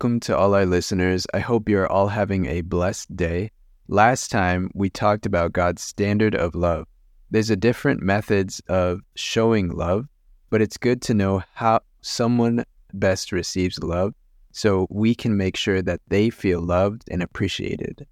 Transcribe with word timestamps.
Welcome 0.00 0.20
to 0.20 0.38
all 0.38 0.54
our 0.54 0.64
listeners. 0.64 1.26
I 1.34 1.40
hope 1.40 1.68
you're 1.68 1.90
all 1.90 2.06
having 2.06 2.46
a 2.46 2.60
blessed 2.60 3.16
day. 3.16 3.50
Last 3.88 4.30
time 4.30 4.70
we 4.72 4.90
talked 4.90 5.26
about 5.26 5.52
God's 5.52 5.82
standard 5.82 6.36
of 6.36 6.54
love. 6.54 6.86
There's 7.32 7.50
a 7.50 7.56
different 7.56 8.00
methods 8.00 8.62
of 8.68 9.00
showing 9.16 9.70
love, 9.70 10.06
but 10.50 10.62
it's 10.62 10.76
good 10.76 11.02
to 11.02 11.14
know 11.14 11.42
how 11.52 11.80
someone 12.00 12.64
best 12.94 13.32
receives 13.32 13.82
love 13.82 14.14
so 14.52 14.86
we 14.88 15.16
can 15.16 15.36
make 15.36 15.56
sure 15.56 15.82
that 15.82 16.00
they 16.06 16.30
feel 16.30 16.60
loved 16.60 17.02
and 17.10 17.20
appreciated. 17.20 18.06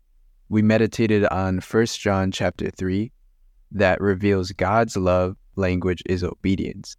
We 0.48 0.62
meditated 0.62 1.24
on 1.26 1.60
1 1.60 1.86
John 1.86 2.32
chapter 2.32 2.68
3 2.68 3.12
that 3.70 4.00
reveals 4.00 4.50
God's 4.50 4.96
love 4.96 5.36
language 5.54 6.02
is 6.06 6.24
obedience. 6.24 6.96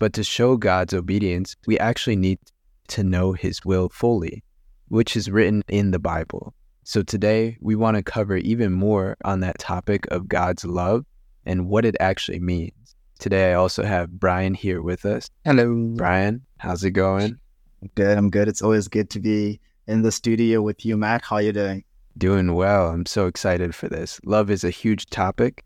But 0.00 0.12
to 0.14 0.24
show 0.24 0.56
God's 0.56 0.92
obedience, 0.92 1.54
we 1.68 1.78
actually 1.78 2.16
need 2.16 2.40
to 2.88 3.02
know 3.02 3.32
his 3.32 3.64
will 3.64 3.88
fully, 3.88 4.42
which 4.88 5.16
is 5.16 5.30
written 5.30 5.62
in 5.68 5.90
the 5.90 5.98
Bible. 5.98 6.54
So 6.84 7.02
today 7.02 7.56
we 7.60 7.76
want 7.76 7.96
to 7.96 8.02
cover 8.02 8.36
even 8.36 8.72
more 8.72 9.16
on 9.24 9.40
that 9.40 9.58
topic 9.58 10.06
of 10.10 10.28
God's 10.28 10.64
love 10.64 11.06
and 11.46 11.68
what 11.68 11.84
it 11.84 11.96
actually 11.98 12.40
means. 12.40 12.94
Today 13.18 13.52
I 13.52 13.54
also 13.54 13.84
have 13.84 14.20
Brian 14.20 14.54
here 14.54 14.82
with 14.82 15.06
us. 15.06 15.30
Hello. 15.44 15.74
Brian, 15.96 16.42
how's 16.58 16.84
it 16.84 16.90
going? 16.90 17.38
Good. 17.94 18.18
I'm 18.18 18.30
good. 18.30 18.48
It's 18.48 18.62
always 18.62 18.88
good 18.88 19.08
to 19.10 19.20
be 19.20 19.60
in 19.86 20.02
the 20.02 20.12
studio 20.12 20.62
with 20.62 20.84
you, 20.84 20.96
Matt. 20.96 21.22
How 21.22 21.36
are 21.36 21.42
you 21.42 21.52
doing? 21.52 21.84
Doing 22.18 22.54
well. 22.54 22.88
I'm 22.88 23.06
so 23.06 23.26
excited 23.26 23.74
for 23.74 23.88
this. 23.88 24.20
Love 24.24 24.50
is 24.50 24.62
a 24.62 24.70
huge 24.70 25.06
topic. 25.06 25.64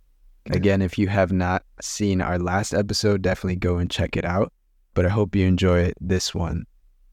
Again, 0.50 0.80
if 0.80 0.98
you 0.98 1.08
have 1.08 1.32
not 1.32 1.62
seen 1.82 2.22
our 2.22 2.38
last 2.38 2.72
episode, 2.72 3.22
definitely 3.22 3.56
go 3.56 3.78
and 3.78 3.90
check 3.90 4.16
it 4.16 4.24
out. 4.24 4.52
But 4.94 5.04
I 5.04 5.10
hope 5.10 5.36
you 5.36 5.46
enjoy 5.46 5.92
this 6.00 6.34
one 6.34 6.64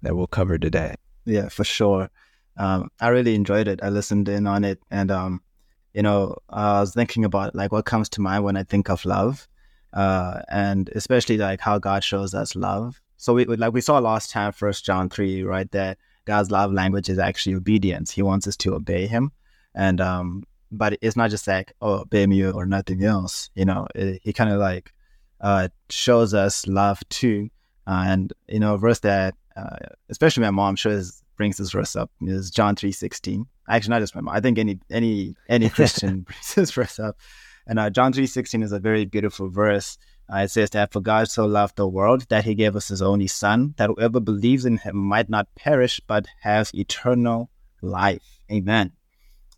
that 0.05 0.15
we'll 0.15 0.27
cover 0.27 0.57
today. 0.57 0.93
Yeah, 1.25 1.49
for 1.49 1.63
sure. 1.63 2.09
Um, 2.57 2.89
I 3.01 3.07
really 3.09 3.33
enjoyed 3.33 3.67
it. 3.67 3.79
I 3.81 3.89
listened 3.89 4.29
in 4.29 4.45
on 4.47 4.63
it, 4.63 4.79
and 4.91 5.09
um, 5.11 5.41
you 5.93 6.03
know, 6.03 6.37
I 6.47 6.79
was 6.79 6.93
thinking 6.93 7.25
about 7.25 7.55
like 7.55 7.71
what 7.71 7.85
comes 7.85 8.07
to 8.09 8.21
mind 8.21 8.43
when 8.43 8.55
I 8.55 8.63
think 8.63 8.89
of 8.89 9.03
love, 9.03 9.47
uh, 9.93 10.41
and 10.47 10.89
especially 10.95 11.37
like 11.37 11.59
how 11.59 11.79
God 11.79 12.03
shows 12.03 12.33
us 12.35 12.55
love. 12.55 13.01
So 13.17 13.33
we 13.33 13.45
like 13.45 13.73
we 13.73 13.81
saw 13.81 13.97
last 13.97 14.29
time, 14.29 14.51
First 14.51 14.85
John 14.85 15.09
three, 15.09 15.43
right? 15.43 15.69
That 15.71 15.97
God's 16.25 16.51
love 16.51 16.71
language 16.71 17.09
is 17.09 17.17
actually 17.17 17.55
obedience. 17.55 18.11
He 18.11 18.21
wants 18.21 18.47
us 18.47 18.55
to 18.57 18.75
obey 18.75 19.07
Him, 19.07 19.31
and 19.73 19.99
um, 19.99 20.43
but 20.71 20.99
it's 21.01 21.15
not 21.15 21.31
just 21.31 21.47
like 21.47 21.73
oh, 21.81 22.01
obey 22.01 22.27
me 22.27 22.45
or 22.45 22.67
nothing 22.67 23.03
else. 23.03 23.49
You 23.55 23.65
know, 23.65 23.87
it, 23.95 24.21
he 24.23 24.33
kind 24.33 24.51
of 24.51 24.59
like 24.59 24.93
uh, 25.41 25.69
shows 25.89 26.35
us 26.35 26.67
love 26.67 27.01
too, 27.09 27.49
and 27.87 28.31
you 28.47 28.59
know, 28.59 28.77
verse 28.77 28.99
that 28.99 29.33
uh, 29.55 29.77
especially 30.09 30.41
my 30.41 30.51
mom 30.51 30.75
sure 30.75 31.01
brings 31.37 31.57
this 31.57 31.71
verse 31.71 31.95
up 31.95 32.11
is 32.21 32.51
John 32.51 32.75
three 32.75 32.91
sixteen. 32.91 33.45
Actually, 33.69 33.91
not 33.91 34.01
just 34.01 34.15
my 34.15 34.21
mom. 34.21 34.35
I 34.35 34.41
think 34.41 34.57
any 34.57 34.79
any 34.89 35.35
any 35.49 35.69
Christian 35.69 36.21
brings 36.27 36.53
this 36.55 36.71
verse 36.71 36.99
up. 36.99 37.17
And 37.67 37.79
uh, 37.79 37.89
John 37.89 38.13
three 38.13 38.27
sixteen 38.27 38.63
is 38.63 38.71
a 38.71 38.79
very 38.79 39.05
beautiful 39.05 39.49
verse. 39.49 39.97
Uh, 40.31 40.37
it 40.37 40.51
says 40.51 40.71
that 40.71 40.91
for 40.91 41.01
God 41.01 41.29
so 41.29 41.45
loved 41.45 41.75
the 41.75 41.87
world 41.87 42.27
that 42.29 42.45
He 42.45 42.55
gave 42.55 42.75
us 42.75 42.87
His 42.87 43.01
only 43.01 43.27
Son, 43.27 43.75
that 43.77 43.89
whoever 43.89 44.19
believes 44.19 44.65
in 44.65 44.77
Him 44.77 44.95
might 44.95 45.29
not 45.29 45.53
perish 45.55 46.01
but 46.07 46.25
have 46.41 46.71
eternal 46.73 47.49
life. 47.81 48.23
Amen. 48.51 48.91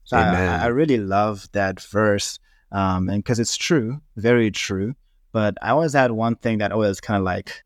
So 0.03 0.17
Amen. 0.17 0.49
I, 0.49 0.65
I, 0.65 0.67
really 0.67 0.97
love 0.97 1.49
that 1.51 1.81
verse, 1.81 2.39
um, 2.71 3.09
and 3.09 3.23
because 3.23 3.39
it's 3.39 3.57
true, 3.57 4.01
very 4.15 4.51
true. 4.51 4.95
But 5.33 5.57
I 5.61 5.71
always 5.71 5.93
had 5.93 6.11
one 6.11 6.35
thing 6.35 6.59
that 6.59 6.71
always 6.71 7.01
kind 7.01 7.17
of 7.17 7.23
like 7.25 7.63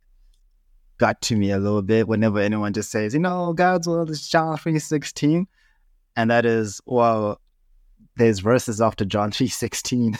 got 1.02 1.20
to 1.20 1.36
me 1.36 1.50
a 1.50 1.58
little 1.58 1.82
bit 1.82 2.08
whenever 2.08 2.38
anyone 2.38 2.74
just 2.74 2.92
says, 2.92 3.16
you 3.16 3.20
know, 3.20 3.54
God's 3.54 3.88
will 3.88 4.08
is 4.08 4.28
John 4.28 4.56
3.16. 4.56 5.48
And 6.16 6.30
that 6.30 6.46
is, 6.46 6.80
well, 6.86 7.42
there's 8.18 8.38
verses 8.38 8.80
after 8.80 9.04
John 9.04 9.32
3.16 9.32 10.16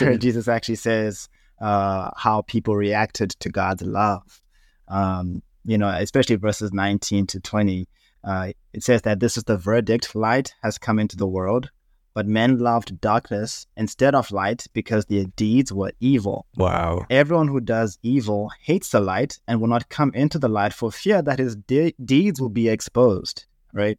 where 0.00 0.16
Jesus 0.16 0.48
actually 0.48 0.76
says 0.76 1.28
uh, 1.60 2.12
how 2.16 2.40
people 2.40 2.76
reacted 2.76 3.32
to 3.40 3.50
God's 3.50 3.82
love. 3.82 4.40
Um, 4.88 5.42
you 5.66 5.76
know, 5.76 5.88
especially 5.88 6.36
verses 6.36 6.72
19 6.72 7.26
to 7.26 7.40
20. 7.40 7.86
Uh, 8.24 8.52
it 8.72 8.82
says 8.82 9.02
that 9.02 9.20
this 9.20 9.36
is 9.36 9.44
the 9.44 9.58
verdict 9.58 10.14
light 10.14 10.54
has 10.62 10.78
come 10.78 10.98
into 10.98 11.18
the 11.18 11.26
world, 11.26 11.70
but 12.14 12.26
men 12.26 12.58
loved 12.58 13.00
darkness 13.00 13.66
instead 13.76 14.14
of 14.14 14.30
light 14.30 14.66
because 14.72 15.06
their 15.06 15.24
deeds 15.36 15.72
were 15.72 15.92
evil. 16.00 16.46
Wow. 16.56 17.06
Everyone 17.10 17.48
who 17.48 17.60
does 17.60 17.98
evil 18.02 18.50
hates 18.60 18.90
the 18.90 19.00
light 19.00 19.38
and 19.48 19.60
will 19.60 19.68
not 19.68 19.88
come 19.88 20.12
into 20.14 20.38
the 20.38 20.48
light 20.48 20.72
for 20.72 20.92
fear 20.92 21.22
that 21.22 21.38
his 21.38 21.56
de- 21.56 21.94
deeds 22.04 22.40
will 22.40 22.50
be 22.50 22.68
exposed, 22.68 23.46
right? 23.72 23.98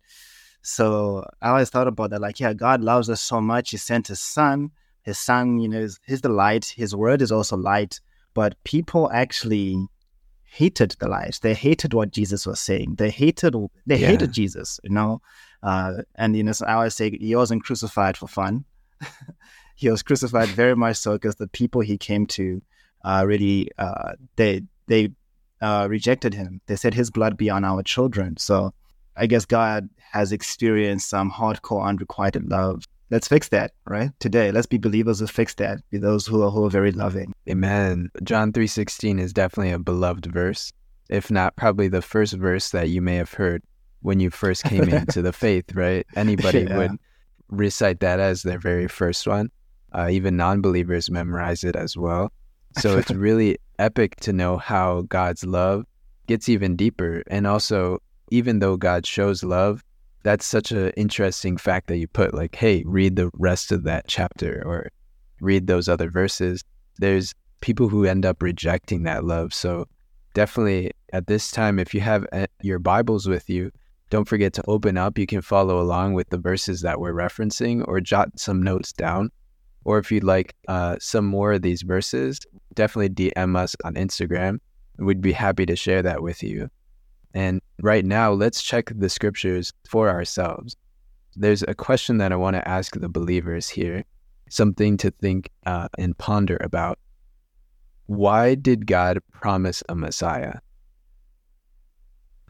So 0.61 1.25
I 1.41 1.49
always 1.49 1.69
thought 1.69 1.87
about 1.87 2.11
that 2.11 2.21
like, 2.21 2.39
yeah, 2.39 2.53
God 2.53 2.81
loves 2.81 3.09
us 3.09 3.21
so 3.21 3.41
much. 3.41 3.71
He 3.71 3.77
sent 3.77 4.07
his 4.07 4.19
son. 4.19 4.71
His 5.01 5.19
son, 5.19 5.59
you 5.59 5.67
know, 5.67 5.79
is, 5.79 5.99
is 6.07 6.21
the 6.21 6.29
light. 6.29 6.65
His 6.65 6.95
word 6.95 7.21
is 7.21 7.31
also 7.31 7.57
light. 7.57 7.99
But 8.33 8.55
people 8.63 9.11
actually 9.11 9.77
hated 10.45 10.95
the 10.99 11.09
light. 11.09 11.39
They 11.41 11.53
hated 11.53 11.93
what 11.93 12.11
Jesus 12.11 12.45
was 12.45 12.59
saying. 12.59 12.95
They 12.97 13.09
hated 13.09 13.55
they 13.85 13.97
yeah. 13.97 14.07
hated 14.07 14.31
Jesus, 14.31 14.79
you 14.83 14.91
know. 14.91 15.21
Uh, 15.63 16.03
and 16.15 16.35
I 16.67 16.73
always 16.73 16.93
say 16.93 17.09
he 17.09 17.35
wasn't 17.35 17.63
crucified 17.63 18.17
for 18.17 18.27
fun. 18.27 18.65
he 19.75 19.89
was 19.89 20.03
crucified 20.03 20.49
very 20.49 20.75
much 20.75 20.97
so 20.97 21.13
because 21.13 21.35
the 21.35 21.47
people 21.47 21.81
he 21.81 21.97
came 21.97 22.27
to 22.27 22.61
uh, 23.03 23.23
really 23.25 23.69
uh, 23.77 24.13
they 24.35 24.61
they 24.87 25.11
uh, 25.61 25.87
rejected 25.89 26.33
him. 26.33 26.59
They 26.67 26.75
said 26.75 26.93
his 26.93 27.09
blood 27.09 27.37
be 27.37 27.49
on 27.49 27.63
our 27.63 27.81
children. 27.81 28.35
So 28.37 28.73
I 29.15 29.25
guess 29.25 29.45
God 29.45 29.89
has 30.11 30.31
experienced 30.31 31.09
some 31.09 31.31
hardcore 31.31 31.85
unrequited 31.85 32.49
love. 32.49 32.83
Let's 33.09 33.27
fix 33.27 33.49
that, 33.49 33.71
right? 33.85 34.09
Today, 34.19 34.51
let's 34.51 34.65
be 34.65 34.77
believers 34.77 35.19
who 35.19 35.27
fix 35.27 35.53
that. 35.55 35.79
Be 35.91 35.97
those 35.97 36.25
who 36.25 36.41
are, 36.43 36.49
who 36.49 36.65
are 36.65 36.69
very 36.69 36.91
loving. 36.91 37.31
Amen. 37.49 38.09
John 38.23 38.51
three 38.51 38.67
sixteen 38.67 39.17
is 39.17 39.31
definitely 39.31 39.71
a 39.71 39.79
beloved 39.79 40.25
verse, 40.25 40.73
if 41.09 41.31
not 41.31 41.55
probably 41.55 41.87
the 41.87 42.01
first 42.01 42.33
verse 42.33 42.71
that 42.71 42.89
you 42.89 43.01
may 43.01 43.15
have 43.15 43.31
heard 43.31 43.63
when 44.03 44.19
you 44.19 44.29
first 44.29 44.63
came 44.63 44.83
into 44.83 45.21
the 45.21 45.33
faith, 45.43 45.73
right? 45.73 46.05
Anybody 46.15 46.61
yeah. 46.61 46.77
would 46.77 46.91
recite 47.49 47.99
that 48.01 48.19
as 48.19 48.43
their 48.43 48.59
very 48.59 48.87
first 48.87 49.25
one. 49.25 49.49
Uh, 49.93 50.09
even 50.09 50.37
non 50.37 50.61
believers 50.61 51.09
memorize 51.09 51.63
it 51.63 51.75
as 51.75 51.97
well. 51.97 52.31
So 52.77 52.97
it's 52.97 53.11
really 53.27 53.57
epic 53.79 54.17
to 54.17 54.33
know 54.33 54.57
how 54.57 55.01
God's 55.03 55.45
love 55.45 55.85
gets 56.27 56.49
even 56.49 56.75
deeper. 56.75 57.23
And 57.27 57.47
also, 57.47 57.99
even 58.31 58.59
though 58.59 58.77
God 58.77 59.05
shows 59.05 59.43
love, 59.43 59.83
that's 60.23 60.45
such 60.45 60.71
an 60.71 60.89
interesting 60.91 61.57
fact 61.57 61.87
that 61.87 61.97
you 61.97 62.07
put 62.07 62.33
like, 62.33 62.55
hey, 62.55 62.83
read 62.85 63.15
the 63.15 63.29
rest 63.33 63.71
of 63.71 63.83
that 63.83 64.07
chapter 64.07 64.63
or 64.65 64.89
read 65.41 65.67
those 65.67 65.87
other 65.87 66.09
verses. 66.09 66.63
There's 66.97 67.33
people 67.61 67.89
who 67.89 68.05
end 68.05 68.25
up 68.25 68.41
rejecting 68.41 69.03
that 69.03 69.25
love. 69.25 69.53
So 69.53 69.85
definitely 70.33 70.91
at 71.11 71.27
this 71.27 71.51
time, 71.51 71.77
if 71.77 71.93
you 71.93 72.01
have 72.01 72.25
uh, 72.31 72.47
your 72.61 72.79
Bibles 72.79 73.27
with 73.27 73.49
you, 73.49 73.71
don't 74.13 74.27
forget 74.27 74.53
to 74.53 74.63
open 74.67 74.95
up. 74.95 75.17
You 75.17 75.25
can 75.25 75.41
follow 75.41 75.81
along 75.81 76.13
with 76.13 76.29
the 76.29 76.37
verses 76.37 76.81
that 76.81 76.99
we're 76.99 77.15
referencing 77.15 77.83
or 77.87 77.99
jot 77.99 78.39
some 78.39 78.61
notes 78.61 78.93
down. 78.93 79.31
Or 79.85 79.97
if 79.97 80.11
you'd 80.11 80.23
like 80.23 80.53
uh, 80.67 80.97
some 80.99 81.25
more 81.25 81.53
of 81.53 81.63
these 81.63 81.81
verses, 81.81 82.39
definitely 82.75 83.09
DM 83.09 83.57
us 83.57 83.75
on 83.83 83.95
Instagram. 83.95 84.59
We'd 84.99 85.19
be 85.19 85.31
happy 85.31 85.65
to 85.65 85.75
share 85.75 86.03
that 86.03 86.21
with 86.21 86.43
you. 86.43 86.69
And 87.33 87.59
right 87.81 88.05
now, 88.05 88.31
let's 88.31 88.61
check 88.61 88.91
the 88.95 89.09
scriptures 89.09 89.73
for 89.89 90.11
ourselves. 90.11 90.77
There's 91.35 91.63
a 91.63 91.73
question 91.73 92.19
that 92.19 92.31
I 92.31 92.35
want 92.35 92.55
to 92.55 92.67
ask 92.67 92.95
the 92.95 93.09
believers 93.09 93.67
here, 93.67 94.03
something 94.47 94.95
to 94.97 95.09
think 95.09 95.49
uh, 95.65 95.87
and 95.97 96.15
ponder 96.19 96.57
about. 96.61 96.99
Why 98.05 98.53
did 98.53 98.85
God 98.85 99.17
promise 99.31 99.81
a 99.89 99.95
Messiah? 99.95 100.59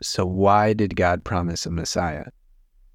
So, 0.07 0.25
why 0.25 0.73
did 0.73 0.95
God 0.95 1.23
promise 1.23 1.65
a 1.65 1.71
Messiah? 1.71 2.25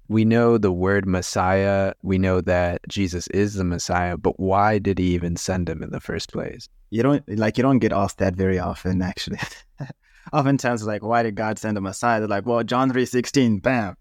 We 0.07 0.25
know 0.25 0.57
the 0.57 0.71
word 0.71 1.05
Messiah, 1.05 1.93
we 2.01 2.17
know 2.17 2.41
that 2.41 2.81
Jesus 2.87 3.27
is 3.27 3.53
the 3.53 3.63
Messiah, 3.63 4.17
but 4.17 4.39
why 4.39 4.79
did 4.79 4.97
he 4.97 5.13
even 5.13 5.35
send 5.35 5.69
him 5.69 5.83
in 5.83 5.91
the 5.91 5.99
first 5.99 6.31
place? 6.31 6.67
You 6.89 7.03
don't 7.03 7.37
like 7.37 7.57
you 7.57 7.61
don't 7.61 7.79
get 7.79 7.93
asked 7.93 8.17
that 8.17 8.35
very 8.35 8.57
often 8.57 9.01
actually. 9.01 9.39
Oftentimes 10.33 10.83
like 10.83 11.03
why 11.03 11.21
did 11.21 11.35
God 11.35 11.59
send 11.59 11.77
a 11.77 11.81
Messiah? 11.81 12.19
They're 12.19 12.27
like, 12.27 12.47
well, 12.47 12.63
John 12.63 12.91
3:16, 12.91 13.61
bam. 13.61 13.95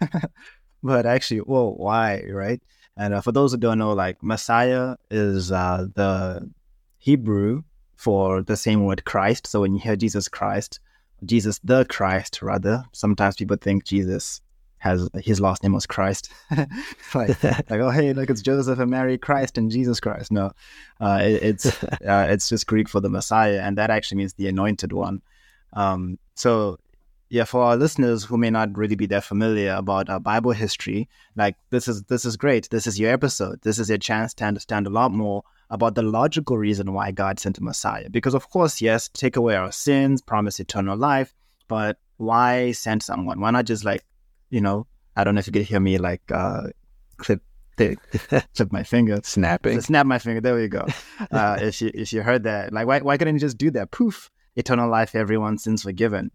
but 0.82 1.06
actually, 1.06 1.40
well, 1.40 1.74
why, 1.74 2.24
right? 2.28 2.62
And 2.96 3.14
uh, 3.14 3.20
for 3.20 3.32
those 3.32 3.52
who 3.52 3.58
don't 3.58 3.78
know, 3.78 3.92
like 3.92 4.22
Messiah 4.22 4.96
is 5.10 5.50
uh, 5.50 5.86
the 5.94 6.50
Hebrew 6.98 7.62
for 7.96 8.42
the 8.42 8.56
same 8.56 8.84
word 8.84 9.04
Christ. 9.04 9.46
So 9.46 9.62
when 9.62 9.74
you 9.74 9.80
hear 9.80 9.96
Jesus 9.96 10.28
Christ, 10.28 10.80
Jesus 11.24 11.60
the 11.64 11.84
Christ, 11.84 12.42
rather. 12.42 12.84
Sometimes 12.92 13.36
people 13.36 13.56
think 13.56 13.84
Jesus 13.84 14.40
has 14.78 15.08
his 15.22 15.40
last 15.40 15.62
name 15.62 15.72
was 15.72 15.86
Christ. 15.86 16.30
like, 17.14 17.42
like, 17.44 17.70
oh, 17.70 17.90
hey, 17.90 18.12
look, 18.12 18.28
it's 18.28 18.42
Joseph 18.42 18.78
and 18.78 18.90
Mary 18.90 19.16
Christ 19.16 19.56
and 19.56 19.70
Jesus 19.70 19.98
Christ. 19.98 20.30
No, 20.30 20.52
uh, 21.00 21.20
it, 21.22 21.42
it's 21.42 21.84
uh, 21.84 22.26
it's 22.28 22.48
just 22.48 22.66
Greek 22.66 22.88
for 22.88 23.00
the 23.00 23.08
Messiah, 23.08 23.60
and 23.62 23.78
that 23.78 23.90
actually 23.90 24.18
means 24.18 24.34
the 24.34 24.48
anointed 24.48 24.92
one. 24.92 25.22
Um, 25.72 26.18
so 26.34 26.78
yeah, 27.30 27.44
for 27.44 27.62
our 27.62 27.76
listeners 27.76 28.24
who 28.24 28.36
may 28.36 28.50
not 28.50 28.76
really 28.76 28.94
be 28.94 29.06
that 29.06 29.24
familiar 29.24 29.72
about 29.72 30.08
uh, 30.10 30.18
Bible 30.18 30.52
history, 30.52 31.08
like 31.34 31.56
this 31.70 31.88
is 31.88 32.02
this 32.04 32.24
is 32.24 32.36
great. 32.36 32.68
This 32.70 32.86
is 32.86 33.00
your 33.00 33.10
episode. 33.10 33.62
This 33.62 33.78
is 33.78 33.88
your 33.88 33.98
chance 33.98 34.34
to 34.34 34.44
understand 34.44 34.86
a 34.86 34.90
lot 34.90 35.12
more 35.12 35.42
about 35.74 35.96
the 35.96 36.02
logical 36.02 36.56
reason 36.56 36.92
why 36.92 37.10
God 37.10 37.40
sent 37.40 37.58
a 37.58 37.62
Messiah. 37.62 38.08
Because 38.08 38.32
of 38.32 38.48
course, 38.48 38.80
yes, 38.80 39.08
take 39.08 39.34
away 39.34 39.56
our 39.56 39.72
sins, 39.72 40.22
promise 40.22 40.60
eternal 40.60 40.96
life, 40.96 41.34
but 41.66 41.98
why 42.16 42.70
send 42.70 43.02
someone? 43.02 43.40
Why 43.40 43.50
not 43.50 43.64
just 43.64 43.84
like, 43.84 44.04
you 44.50 44.60
know, 44.60 44.86
I 45.16 45.24
don't 45.24 45.34
know 45.34 45.40
if 45.40 45.48
you 45.48 45.52
could 45.52 45.62
hear 45.62 45.80
me 45.80 45.98
like 45.98 46.22
uh, 46.30 46.68
clip 47.16 47.42
clip 47.76 48.70
my 48.70 48.84
finger, 48.84 49.18
snapping, 49.24 49.74
so 49.74 49.80
snap 49.80 50.06
my 50.06 50.20
finger. 50.20 50.40
There 50.40 50.54
we 50.54 50.68
go. 50.68 50.86
Uh, 51.30 51.58
if 51.60 51.80
you 51.80 51.90
if 51.94 52.12
you 52.12 52.22
heard 52.22 52.44
that, 52.44 52.72
like, 52.72 52.86
why 52.86 53.00
why 53.00 53.16
couldn't 53.16 53.34
you 53.34 53.40
just 53.40 53.58
do 53.58 53.70
that? 53.72 53.90
Poof, 53.90 54.30
eternal 54.54 54.88
life, 54.88 55.14
everyone 55.14 55.58
sins 55.58 55.82
forgiven. 55.82 56.30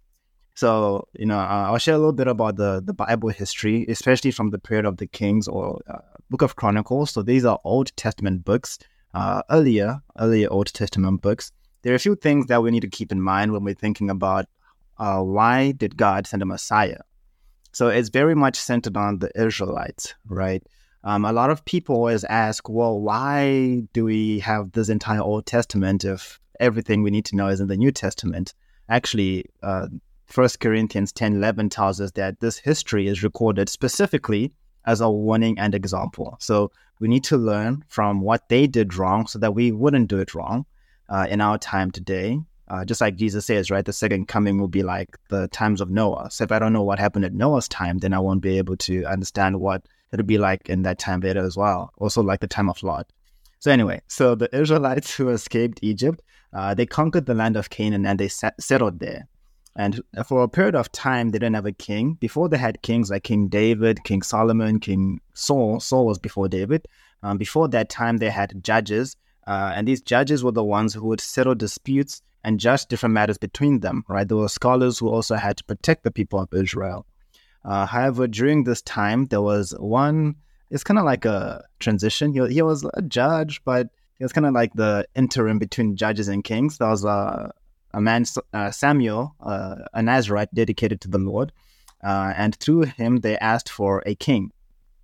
So 0.56 1.08
you 1.14 1.26
know, 1.26 1.38
uh, 1.38 1.68
I'll 1.70 1.78
share 1.78 1.96
a 1.96 1.98
little 1.98 2.20
bit 2.22 2.28
about 2.28 2.58
the 2.58 2.82
the 2.84 2.94
Bible 2.94 3.30
history, 3.30 3.86
especially 3.88 4.32
from 4.32 4.50
the 4.50 4.60
period 4.60 4.86
of 4.86 4.98
the 4.98 5.08
Kings 5.08 5.48
or 5.48 5.80
uh, 5.88 6.00
Book 6.30 6.42
of 6.42 6.58
Chronicles. 6.58 7.12
So 7.12 7.22
these 7.22 7.46
are 7.46 7.60
Old 7.64 7.96
Testament 7.96 8.44
books, 8.44 8.80
uh, 9.14 9.42
earlier 9.50 10.02
earlier 10.20 10.48
Old 10.50 10.74
Testament 10.74 11.22
books. 11.22 11.52
There 11.82 11.94
are 11.94 11.96
a 11.96 12.00
few 12.00 12.16
things 12.16 12.48
that 12.48 12.62
we 12.62 12.72
need 12.72 12.82
to 12.82 12.90
keep 12.90 13.12
in 13.12 13.22
mind 13.22 13.52
when 13.52 13.64
we're 13.64 13.74
thinking 13.74 14.10
about 14.10 14.46
uh, 14.98 15.22
why 15.22 15.72
did 15.72 15.98
God 15.98 16.28
send 16.28 16.42
a 16.42 16.46
Messiah. 16.46 17.00
So 17.72 17.88
it's 17.88 18.10
very 18.10 18.36
much 18.36 18.58
centered 18.58 18.98
on 18.98 19.20
the 19.20 19.32
Israelites, 19.40 20.14
right? 20.28 20.62
Um, 21.04 21.24
a 21.24 21.32
lot 21.32 21.50
of 21.50 21.64
people 21.64 21.96
always 21.96 22.26
ask, 22.26 22.68
well, 22.68 23.00
why 23.00 23.84
do 23.94 24.04
we 24.04 24.40
have 24.40 24.74
this 24.74 24.90
entire 24.90 25.22
Old 25.22 25.46
Testament 25.46 26.04
if 26.04 26.40
everything 26.60 27.04
we 27.04 27.12
need 27.12 27.26
to 27.26 27.38
know 27.38 27.48
is 27.48 27.62
in 27.62 27.68
the 27.68 27.78
New 27.78 27.92
Testament? 27.92 28.54
Actually, 28.90 29.46
uh, 29.64 29.88
1 30.34 30.50
Corinthians 30.60 31.12
10 31.14 31.38
11 31.38 31.70
tells 31.70 32.02
us 32.02 32.12
that 32.12 32.40
this 32.40 32.58
history 32.58 33.08
is 33.08 33.24
recorded 33.24 33.70
specifically 33.70 34.52
as 34.86 35.00
a 35.00 35.10
warning 35.10 35.58
and 35.58 35.74
example. 35.74 36.36
So 36.40 36.72
we 37.00 37.08
need 37.08 37.24
to 37.26 37.38
learn 37.38 37.84
from 37.88 38.22
what 38.22 38.50
they 38.50 38.68
did 38.68 38.96
wrong 38.96 39.28
so 39.28 39.40
that 39.40 39.56
we 39.56 39.72
wouldn't 39.72 40.10
do 40.10 40.20
it 40.20 40.36
wrong 40.36 40.66
uh, 41.10 41.28
in 41.30 41.42
our 41.42 41.58
time 41.58 41.92
today. 41.92 42.40
Uh, 42.68 42.86
just 42.86 43.02
like 43.02 43.16
Jesus 43.16 43.48
says, 43.48 43.72
right? 43.72 43.84
The 43.84 43.94
second 43.94 44.28
coming 44.28 44.60
will 44.60 44.68
be 44.68 44.84
like 44.84 45.18
the 45.30 45.48
times 45.48 45.82
of 45.82 45.90
Noah. 45.90 46.30
So 46.30 46.44
if 46.44 46.52
I 46.52 46.60
don't 46.60 46.74
know 46.74 46.84
what 46.84 47.00
happened 47.00 47.26
at 47.26 47.34
Noah's 47.34 47.68
time, 47.68 47.98
then 47.98 48.14
I 48.14 48.20
won't 48.20 48.42
be 48.42 48.60
able 48.60 48.78
to 48.78 49.06
understand 49.06 49.60
what 49.60 49.88
it'll 50.14 50.26
be 50.26 50.38
like 50.38 50.70
in 50.70 50.84
that 50.84 51.00
time 51.00 51.22
later 51.22 51.44
as 51.44 51.58
well. 51.58 51.92
Also, 51.98 52.22
like 52.22 52.42
the 52.42 52.48
time 52.48 52.70
of 52.70 52.84
Lot. 52.84 53.08
So 53.60 53.72
anyway, 53.72 54.02
so 54.08 54.36
the 54.36 54.56
Israelites 54.56 55.16
who 55.16 55.30
escaped 55.30 55.80
Egypt, 55.82 56.22
uh, 56.54 56.76
they 56.76 56.86
conquered 56.86 57.26
the 57.26 57.34
land 57.34 57.58
of 57.58 57.70
Canaan 57.72 58.06
and 58.06 58.20
they 58.20 58.28
settled 58.28 59.00
there. 59.00 59.28
And 59.76 60.02
for 60.26 60.44
a 60.44 60.50
period 60.50 60.76
of 60.76 60.92
time, 60.92 61.30
they 61.30 61.40
didn't 61.40 61.56
have 61.56 61.66
a 61.66 61.72
king. 61.72 62.14
Before 62.14 62.50
they 62.50 62.58
had 62.58 62.82
kings 62.82 63.10
like 63.10 63.24
King 63.24 63.48
David, 63.48 64.04
King 64.04 64.22
Solomon, 64.22 64.80
King 64.80 65.22
Saul. 65.34 65.80
Saul 65.80 66.06
was 66.06 66.20
before 66.20 66.50
David. 66.50 66.88
Um, 67.24 67.38
before 67.38 67.68
that 67.70 67.90
time, 67.90 68.18
they 68.18 68.30
had 68.30 68.64
judges, 68.64 69.16
uh, 69.46 69.74
and 69.76 69.88
these 69.88 70.02
judges 70.02 70.44
were 70.44 70.52
the 70.52 70.64
ones 70.64 70.94
who 70.94 71.06
would 71.08 71.22
settle 71.22 71.56
disputes 71.56 72.22
and 72.44 72.60
judge 72.60 72.86
different 72.86 73.14
matters 73.14 73.38
between 73.38 73.82
them. 73.82 74.04
Right? 74.08 74.28
There 74.28 74.38
were 74.38 74.50
scholars 74.50 75.00
who 75.00 75.10
also 75.10 75.36
had 75.36 75.58
to 75.58 75.64
protect 75.64 76.04
the 76.04 76.12
people 76.12 76.40
of 76.40 76.54
Israel. 76.54 77.06
Uh, 77.66 77.86
however, 77.86 78.28
during 78.28 78.64
this 78.64 78.82
time, 78.82 79.26
there 79.26 79.42
was 79.42 79.72
one. 79.78 80.36
It's 80.72 80.84
kind 80.84 81.00
of 81.00 81.06
like 81.06 81.26
a 81.26 81.64
transition. 81.80 82.32
He, 82.32 82.54
he, 82.54 82.62
was 82.62 82.88
a 82.94 83.02
judge, 83.02 83.62
but 83.66 83.90
was 84.20 84.34
kind 84.34 84.46
of 84.46 84.54
like 84.54 84.74
the 84.74 85.06
interim 85.16 85.60
between 85.60 85.96
judges 85.96 86.28
and 86.28 86.44
kings. 86.44 86.78
There 86.78 86.88
was 86.88 87.06
a, 87.06 87.52
a 87.94 88.02
man, 88.02 88.26
uh, 88.54 88.72
Samuel, 88.72 89.36
uh, 89.42 89.76
a 89.94 90.02
Nazarite 90.02 90.54
dedicated 90.54 91.02
to 91.02 91.08
the 91.08 91.18
Lord, 91.18 91.52
uh, 92.04 92.34
and 92.36 92.56
through 92.56 92.84
him 92.84 93.18
they 93.18 93.38
asked 93.40 93.70
for 93.70 94.04
a 94.06 94.16
king. 94.16 94.52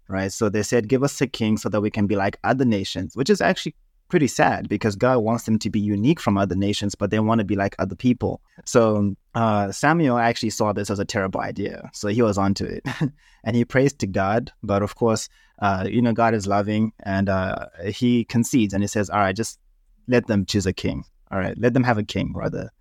Right, 0.08 0.32
so 0.32 0.50
they 0.50 0.62
said, 0.62 0.88
"Give 0.88 1.02
us 1.02 1.20
a 1.20 1.26
king 1.26 1.58
so 1.58 1.68
that 1.70 1.82
we 1.82 1.90
can 1.90 2.06
be 2.06 2.16
like 2.16 2.38
other 2.44 2.66
nations," 2.66 3.16
which 3.16 3.30
is 3.30 3.42
actually 3.42 3.74
pretty 4.08 4.28
sad 4.28 4.70
because 4.70 4.96
God 4.96 5.20
wants 5.20 5.46
them 5.46 5.58
to 5.60 5.70
be 5.70 5.80
unique 5.80 6.20
from 6.20 6.38
other 6.38 6.56
nations, 6.56 6.96
but 6.96 7.10
they 7.10 7.20
want 7.20 7.40
to 7.40 7.46
be 7.46 7.56
like 7.56 7.76
other 7.80 7.96
people. 7.96 8.42
So 8.66 9.16
uh, 9.34 9.72
Samuel 9.72 10.18
actually 10.18 10.52
saw 10.52 10.74
this 10.74 10.90
as 10.90 11.00
a 11.00 11.06
terrible 11.06 11.42
idea, 11.42 11.90
so 11.94 12.08
he 12.08 12.22
was 12.22 12.38
onto 12.38 12.66
it, 12.66 12.86
and 13.44 13.56
he 13.56 13.66
prays 13.66 13.94
to 13.94 14.08
God. 14.08 14.52
But 14.64 14.84
of 14.84 14.96
course, 14.96 15.28
uh, 15.60 15.88
you 15.90 16.02
know, 16.02 16.14
God 16.14 16.34
is 16.34 16.48
loving, 16.48 16.94
and 17.04 17.30
uh, 17.30 17.68
he 17.88 18.26
concedes 18.26 18.74
and 18.74 18.84
he 18.84 18.88
says, 18.88 19.10
"All 19.10 19.20
right, 19.20 19.36
just 19.36 19.60
let 20.08 20.28
them 20.28 20.46
choose 20.46 20.66
a 20.66 20.74
king. 20.74 21.04
All 21.32 21.40
right, 21.40 21.58
let 21.58 21.74
them 21.74 21.84
have 21.84 21.98
a 21.98 22.04
king, 22.04 22.34
rather." 22.36 22.72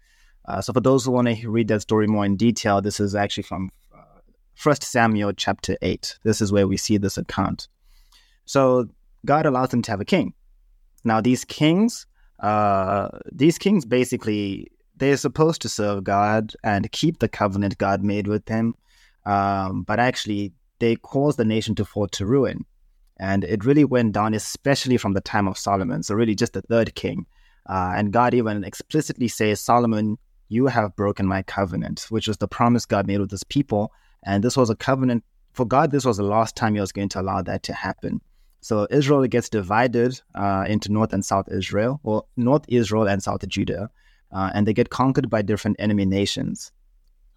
Uh, 0.46 0.60
so 0.60 0.72
for 0.72 0.80
those 0.80 1.04
who 1.04 1.10
want 1.10 1.28
to 1.28 1.50
read 1.50 1.68
that 1.68 1.82
story 1.82 2.06
more 2.06 2.24
in 2.24 2.36
detail, 2.36 2.82
this 2.82 3.00
is 3.00 3.14
actually 3.14 3.42
from 3.44 3.70
uh, 3.94 4.02
First 4.54 4.82
Samuel 4.82 5.32
chapter 5.32 5.76
eight. 5.82 6.18
This 6.22 6.40
is 6.40 6.52
where 6.52 6.68
we 6.68 6.76
see 6.76 6.98
this 6.98 7.16
account. 7.16 7.68
So 8.44 8.88
God 9.24 9.46
allows 9.46 9.70
them 9.70 9.82
to 9.82 9.90
have 9.90 10.00
a 10.00 10.04
king 10.04 10.34
now, 11.04 11.20
these 11.20 11.44
kings, 11.44 12.06
uh, 12.40 13.08
these 13.30 13.58
kings 13.58 13.84
basically 13.84 14.70
they're 14.96 15.16
supposed 15.16 15.60
to 15.62 15.68
serve 15.68 16.04
God 16.04 16.54
and 16.62 16.90
keep 16.92 17.18
the 17.18 17.28
covenant 17.28 17.78
God 17.78 18.02
made 18.02 18.26
with 18.26 18.46
them, 18.46 18.74
um, 19.26 19.82
but 19.82 20.00
actually 20.00 20.52
they 20.78 20.96
caused 20.96 21.36
the 21.36 21.44
nation 21.44 21.74
to 21.74 21.84
fall 21.84 22.08
to 22.08 22.26
ruin, 22.26 22.64
and 23.18 23.44
it 23.44 23.64
really 23.64 23.84
went 23.84 24.12
down, 24.12 24.34
especially 24.34 24.96
from 24.96 25.12
the 25.12 25.20
time 25.20 25.46
of 25.46 25.58
Solomon. 25.58 26.02
So 26.02 26.14
really, 26.14 26.34
just 26.34 26.54
the 26.54 26.62
third 26.62 26.94
king, 26.94 27.26
uh, 27.68 27.92
and 27.96 28.12
God 28.12 28.34
even 28.34 28.64
explicitly 28.64 29.28
says, 29.28 29.60
Solomon, 29.60 30.16
you 30.48 30.66
have 30.66 30.96
broken 30.96 31.26
my 31.26 31.42
covenant, 31.42 32.06
which 32.10 32.28
was 32.28 32.38
the 32.38 32.48
promise 32.48 32.86
God 32.86 33.06
made 33.06 33.20
with 33.20 33.30
His 33.30 33.44
people, 33.44 33.92
and 34.22 34.42
this 34.42 34.56
was 34.56 34.70
a 34.70 34.76
covenant 34.76 35.24
for 35.52 35.64
God. 35.64 35.90
This 35.90 36.04
was 36.04 36.16
the 36.16 36.24
last 36.24 36.56
time 36.56 36.74
He 36.74 36.80
was 36.80 36.92
going 36.92 37.08
to 37.10 37.20
allow 37.20 37.42
that 37.42 37.62
to 37.64 37.72
happen. 37.72 38.20
So 38.60 38.86
Israel 38.90 39.26
gets 39.26 39.50
divided 39.50 40.20
uh, 40.34 40.64
into 40.66 40.90
North 40.90 41.12
and 41.12 41.24
South 41.24 41.48
Israel, 41.50 42.00
or 42.02 42.24
North 42.36 42.64
Israel 42.68 43.06
and 43.06 43.22
South 43.22 43.46
Judah, 43.46 43.90
uh, 44.32 44.50
and 44.54 44.66
they 44.66 44.72
get 44.72 44.90
conquered 44.90 45.28
by 45.28 45.42
different 45.42 45.76
enemy 45.78 46.06
nations. 46.06 46.72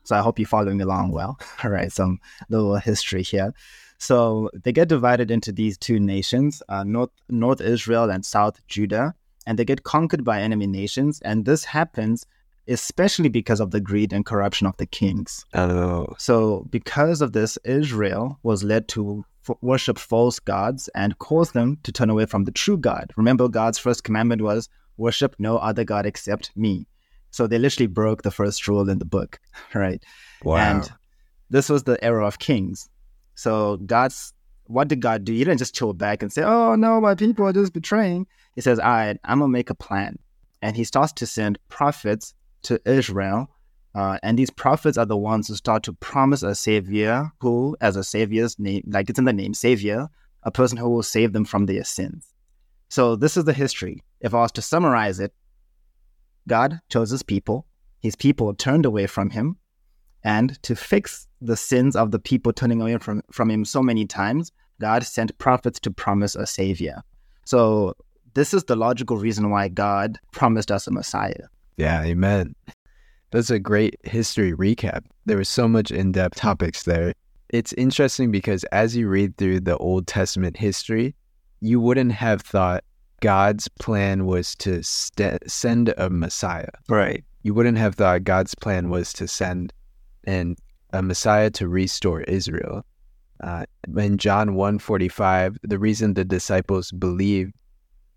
So 0.05 0.15
I 0.15 0.21
hope 0.21 0.39
you're 0.39 0.47
following 0.47 0.81
along 0.81 1.11
well. 1.11 1.37
All 1.63 1.69
right, 1.69 1.91
some 1.91 2.19
little 2.47 2.77
history 2.77 3.23
here. 3.23 3.53
So 3.97 4.49
they 4.63 4.71
get 4.71 4.87
divided 4.87 5.29
into 5.29 5.51
these 5.51 5.77
two 5.77 5.99
nations, 5.99 6.63
uh, 6.69 6.83
North 6.83 7.09
North 7.29 7.61
Israel 7.61 8.09
and 8.09 8.25
South 8.25 8.65
Judah, 8.67 9.13
and 9.45 9.59
they 9.59 9.65
get 9.65 9.83
conquered 9.83 10.23
by 10.23 10.41
enemy 10.41 10.67
nations. 10.67 11.19
And 11.21 11.45
this 11.45 11.65
happens 11.65 12.25
especially 12.67 13.29
because 13.29 13.59
of 13.59 13.71
the 13.71 13.79
greed 13.79 14.13
and 14.13 14.25
corruption 14.25 14.67
of 14.67 14.77
the 14.77 14.85
kings. 14.85 15.45
Oh. 15.53 16.07
So 16.17 16.67
because 16.69 17.21
of 17.21 17.33
this, 17.33 17.57
Israel 17.63 18.39
was 18.43 18.63
led 18.63 18.87
to 18.89 19.25
worship 19.61 19.97
false 19.97 20.39
gods 20.39 20.89
and 20.93 21.17
cause 21.19 21.51
them 21.51 21.77
to 21.83 21.91
turn 21.91 22.09
away 22.09 22.25
from 22.25 22.43
the 22.43 22.51
true 22.51 22.77
God. 22.77 23.13
Remember, 23.15 23.47
God's 23.47 23.77
first 23.77 24.03
commandment 24.03 24.41
was 24.41 24.69
worship 24.97 25.35
no 25.39 25.57
other 25.57 25.83
God 25.83 26.05
except 26.05 26.51
me. 26.55 26.87
So 27.31 27.47
they 27.47 27.59
literally 27.59 27.87
broke 27.87 28.23
the 28.23 28.31
first 28.31 28.67
rule 28.67 28.89
in 28.89 28.99
the 28.99 29.05
book, 29.05 29.39
right? 29.73 30.03
Wow. 30.43 30.57
And 30.57 30.91
this 31.49 31.69
was 31.69 31.83
the 31.83 32.03
era 32.03 32.25
of 32.25 32.39
kings. 32.39 32.89
So 33.35 33.77
God's 33.77 34.33
what 34.65 34.89
did 34.89 35.01
God 35.01 35.23
do? 35.23 35.31
He 35.31 35.39
didn't 35.39 35.59
just 35.59 35.75
chill 35.75 35.93
back 35.93 36.21
and 36.21 36.33
say, 36.33 36.43
"Oh 36.43 36.75
no, 36.75 36.99
my 36.99 37.15
people 37.15 37.45
are 37.45 37.53
just 37.53 37.71
betraying." 37.71 38.27
He 38.55 38.61
says, 38.61 38.79
"All 38.79 38.89
right, 38.89 39.17
I'm 39.23 39.39
gonna 39.39 39.49
make 39.49 39.69
a 39.69 39.75
plan," 39.75 40.19
and 40.61 40.75
he 40.75 40.83
starts 40.83 41.13
to 41.13 41.25
send 41.25 41.57
prophets 41.69 42.33
to 42.63 42.79
Israel 42.85 43.49
uh, 43.97 44.19
and 44.21 44.37
these 44.37 44.51
prophets 44.51 44.95
are 44.95 45.07
the 45.07 45.17
ones 45.17 45.47
who 45.47 45.55
start 45.55 45.81
to 45.81 45.93
promise 45.93 46.43
a 46.43 46.53
savior 46.53 47.31
who, 47.39 47.75
as 47.81 47.95
a 47.95 48.03
savior's 48.03 48.59
name, 48.59 48.83
like 48.85 49.09
it's 49.09 49.17
in 49.17 49.25
the 49.25 49.33
name, 49.33 49.55
savior, 49.55 50.07
a 50.43 50.51
person 50.51 50.77
who 50.77 50.87
will 50.87 51.01
save 51.01 51.33
them 51.33 51.45
from 51.45 51.65
their 51.65 51.83
sins. 51.83 52.31
So 52.89 53.15
this 53.15 53.35
is 53.37 53.45
the 53.45 53.53
history. 53.53 54.03
If 54.21 54.35
I 54.35 54.41
was 54.41 54.51
to 54.51 54.61
summarize 54.61 55.19
it, 55.19 55.33
God 56.47 56.79
chose 56.89 57.09
his 57.09 57.23
people. 57.23 57.65
His 57.99 58.15
people 58.15 58.53
turned 58.53 58.85
away 58.85 59.07
from 59.07 59.31
him. 59.31 59.57
And 60.23 60.61
to 60.61 60.75
fix 60.75 61.27
the 61.41 61.57
sins 61.57 61.95
of 61.95 62.11
the 62.11 62.19
people 62.19 62.53
turning 62.53 62.81
away 62.81 62.97
from, 62.99 63.23
from 63.31 63.49
him 63.49 63.65
so 63.65 63.81
many 63.81 64.05
times, 64.05 64.51
God 64.79 65.03
sent 65.05 65.35
prophets 65.39 65.79
to 65.79 65.89
promise 65.89 66.35
a 66.35 66.45
savior. 66.45 67.01
So 67.45 67.95
this 68.35 68.53
is 68.53 68.65
the 68.65 68.75
logical 68.75 69.17
reason 69.17 69.49
why 69.49 69.69
God 69.69 70.19
promised 70.31 70.71
us 70.71 70.85
a 70.85 70.91
Messiah. 70.91 71.47
Yeah, 71.77 72.03
amen. 72.03 72.55
That's 73.31 73.49
a 73.49 73.59
great 73.59 73.95
history 74.03 74.53
recap. 74.53 75.05
There 75.25 75.37
was 75.37 75.49
so 75.49 75.67
much 75.67 75.91
in 75.91 76.11
depth 76.11 76.37
topics 76.37 76.83
there. 76.83 77.13
It's 77.49 77.73
interesting 77.73 78.31
because 78.31 78.63
as 78.65 78.95
you 78.95 79.07
read 79.07 79.37
through 79.37 79.61
the 79.61 79.77
Old 79.77 80.07
Testament 80.07 80.57
history, 80.57 81.15
you 81.61 81.79
wouldn't 81.79 82.11
have 82.11 82.41
thought 82.41 82.83
God's 83.21 83.67
plan 83.67 84.25
was 84.25 84.55
to 84.55 84.83
st- 84.83 85.49
send 85.49 85.93
a 85.97 86.09
Messiah. 86.09 86.69
Right. 86.89 87.23
You 87.43 87.53
wouldn't 87.53 87.77
have 87.77 87.95
thought 87.95 88.23
God's 88.23 88.53
plan 88.55 88.89
was 88.89 89.13
to 89.13 89.27
send 89.27 89.73
an, 90.25 90.55
a 90.93 91.01
Messiah 91.01 91.49
to 91.51 91.67
restore 91.67 92.21
Israel. 92.21 92.85
Uh, 93.41 93.65
in 93.95 94.17
John 94.17 94.55
1:45, 94.55 95.57
the 95.63 95.79
reason 95.79 96.13
the 96.13 96.25
disciples 96.25 96.91
believed 96.91 97.53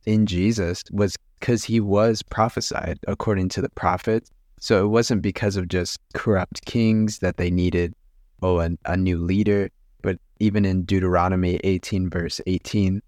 in 0.07 0.27
Jesus 0.27 0.83
was 0.91 1.17
because 1.41 1.65
he 1.65 1.81
was 1.81 2.23
prophesied 2.23 2.99
according 3.09 3.49
to 3.49 3.63
the 3.63 3.71
prophets 3.71 4.31
So 4.61 4.85
it 4.85 4.89
wasn't 4.89 5.23
because 5.23 5.57
of 5.57 5.69
just 5.69 5.99
corrupt 6.13 6.67
kings 6.67 7.21
that 7.21 7.39
they 7.39 7.51
needed, 7.51 7.95
oh, 8.43 8.61
a, 8.61 8.71
a 8.85 8.97
new 8.97 9.19
leader. 9.19 9.71
But 10.03 10.19
even 10.39 10.67
in 10.67 10.83
Deuteronomy 10.85 11.57
18, 11.65 12.11
verse 12.11 12.43
18, 12.47 13.01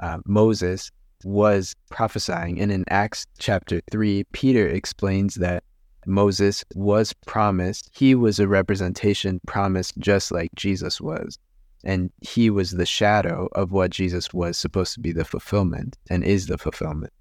uh, 0.00 0.18
Moses 0.24 0.90
was 1.22 1.76
prophesying. 1.90 2.58
And 2.58 2.72
in 2.72 2.84
Acts 2.88 3.26
chapter 3.38 3.82
3, 3.90 4.24
Peter 4.32 4.66
explains 4.66 5.34
that 5.36 5.62
Moses 6.06 6.64
was 6.74 7.12
promised, 7.26 7.90
he 7.92 8.14
was 8.14 8.38
a 8.38 8.48
representation 8.48 9.40
promised 9.46 9.98
just 9.98 10.32
like 10.32 10.50
Jesus 10.54 11.00
was. 11.02 11.38
And 11.84 12.10
he 12.22 12.48
was 12.48 12.70
the 12.72 12.86
shadow 12.86 13.48
of 13.52 13.72
what 13.72 13.90
Jesus 13.90 14.32
was 14.32 14.56
supposed 14.56 14.94
to 14.94 15.00
be 15.00 15.12
the 15.12 15.24
fulfillment 15.24 15.98
and 16.08 16.24
is 16.24 16.46
the 16.46 16.56
fulfillment. 16.56 17.12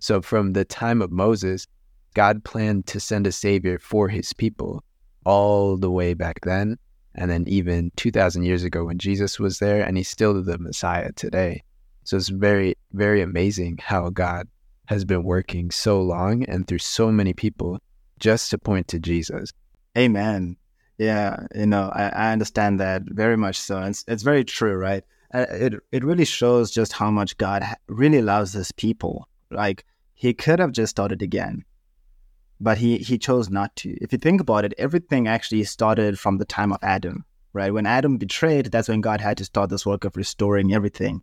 So 0.00 0.22
from 0.22 0.52
the 0.52 0.64
time 0.64 1.02
of 1.02 1.10
Moses, 1.10 1.66
God 2.14 2.44
planned 2.44 2.86
to 2.88 3.00
send 3.00 3.26
a 3.26 3.32
savior 3.32 3.78
for 3.78 4.08
his 4.08 4.32
people 4.32 4.82
all 5.24 5.76
the 5.76 5.90
way 5.90 6.14
back 6.14 6.40
then. 6.42 6.78
And 7.14 7.30
then 7.30 7.44
even 7.48 7.90
2,000 7.96 8.44
years 8.44 8.64
ago 8.64 8.84
when 8.84 8.98
Jesus 8.98 9.38
was 9.38 9.58
there, 9.58 9.82
and 9.82 9.96
he's 9.96 10.08
still 10.08 10.40
the 10.42 10.58
Messiah 10.58 11.12
today. 11.12 11.62
So 12.04 12.16
it's 12.16 12.28
very, 12.28 12.76
very 12.92 13.20
amazing 13.20 13.78
how 13.82 14.08
God 14.10 14.48
has 14.86 15.04
been 15.04 15.24
working 15.24 15.70
so 15.70 16.00
long 16.00 16.44
and 16.44 16.66
through 16.66 16.78
so 16.78 17.12
many 17.12 17.34
people 17.34 17.78
just 18.18 18.50
to 18.50 18.58
point 18.58 18.88
to 18.88 18.98
Jesus. 18.98 19.52
Amen. 19.96 20.56
Yeah, 20.96 21.46
you 21.54 21.66
know, 21.66 21.90
I, 21.94 22.08
I 22.08 22.32
understand 22.32 22.80
that 22.80 23.02
very 23.04 23.36
much 23.36 23.58
so. 23.58 23.82
It's, 23.82 24.04
it's 24.08 24.22
very 24.22 24.44
true, 24.44 24.74
right? 24.74 25.04
Uh, 25.34 25.46
it, 25.50 25.74
it 25.92 26.04
really 26.04 26.24
shows 26.24 26.70
just 26.70 26.92
how 26.92 27.10
much 27.10 27.36
God 27.36 27.62
really 27.88 28.22
loves 28.22 28.54
his 28.54 28.72
people. 28.72 29.28
Like, 29.50 29.84
he 30.14 30.34
could 30.34 30.58
have 30.58 30.72
just 30.72 30.90
started 30.90 31.22
again, 31.22 31.64
but 32.60 32.78
he, 32.78 32.98
he 32.98 33.18
chose 33.18 33.48
not 33.48 33.74
to. 33.76 33.96
If 34.02 34.12
you 34.12 34.18
think 34.18 34.40
about 34.40 34.64
it, 34.64 34.74
everything 34.78 35.28
actually 35.28 35.64
started 35.64 36.18
from 36.18 36.38
the 36.38 36.44
time 36.44 36.72
of 36.72 36.80
Adam, 36.82 37.24
right? 37.52 37.72
When 37.72 37.86
Adam 37.86 38.18
betrayed, 38.18 38.66
that's 38.66 38.88
when 38.88 39.00
God 39.00 39.20
had 39.20 39.36
to 39.38 39.44
start 39.44 39.70
this 39.70 39.86
work 39.86 40.04
of 40.04 40.16
restoring 40.16 40.74
everything. 40.74 41.22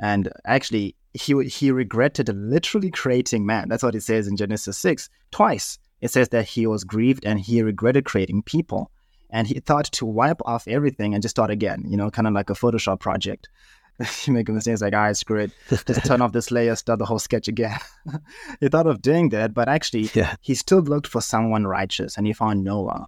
And 0.00 0.32
actually, 0.44 0.96
he, 1.12 1.44
he 1.44 1.70
regretted 1.70 2.28
literally 2.28 2.90
creating 2.90 3.46
man. 3.46 3.68
That's 3.68 3.82
what 3.82 3.94
it 3.94 4.02
says 4.02 4.26
in 4.26 4.36
Genesis 4.36 4.76
6 4.78 5.08
twice. 5.30 5.78
It 6.00 6.10
says 6.10 6.30
that 6.30 6.46
he 6.46 6.66
was 6.66 6.84
grieved 6.84 7.24
and 7.24 7.38
he 7.38 7.62
regretted 7.62 8.04
creating 8.04 8.42
people. 8.42 8.90
And 9.30 9.46
he 9.46 9.60
thought 9.60 9.86
to 9.92 10.06
wipe 10.06 10.40
off 10.44 10.68
everything 10.68 11.14
and 11.14 11.22
just 11.22 11.34
start 11.36 11.50
again, 11.50 11.84
you 11.86 11.96
know, 11.96 12.10
kind 12.10 12.28
of 12.28 12.34
like 12.34 12.50
a 12.50 12.54
Photoshop 12.54 13.00
project. 13.00 13.48
you 14.24 14.32
make 14.32 14.48
a 14.48 14.52
mistake, 14.52 14.72
it's 14.72 14.82
like, 14.82 14.92
all 14.92 15.00
right, 15.00 15.16
screw 15.16 15.40
it. 15.40 15.52
Just 15.68 16.04
turn 16.04 16.20
off 16.20 16.32
this 16.32 16.50
layer, 16.50 16.74
start 16.74 16.98
the 16.98 17.06
whole 17.06 17.18
sketch 17.18 17.48
again. 17.48 17.78
he 18.60 18.68
thought 18.68 18.86
of 18.86 19.02
doing 19.02 19.28
that, 19.30 19.54
but 19.54 19.68
actually, 19.68 20.10
yeah. 20.14 20.34
he 20.40 20.54
still 20.54 20.80
looked 20.80 21.06
for 21.06 21.20
someone 21.20 21.66
righteous 21.66 22.16
and 22.16 22.26
he 22.26 22.32
found 22.32 22.64
Noah, 22.64 23.06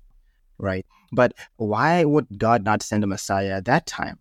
right? 0.58 0.86
But 1.12 1.34
why 1.56 2.04
would 2.04 2.26
God 2.38 2.64
not 2.64 2.82
send 2.82 3.04
a 3.04 3.06
Messiah 3.06 3.56
at 3.56 3.64
that 3.64 3.86
time? 3.86 4.18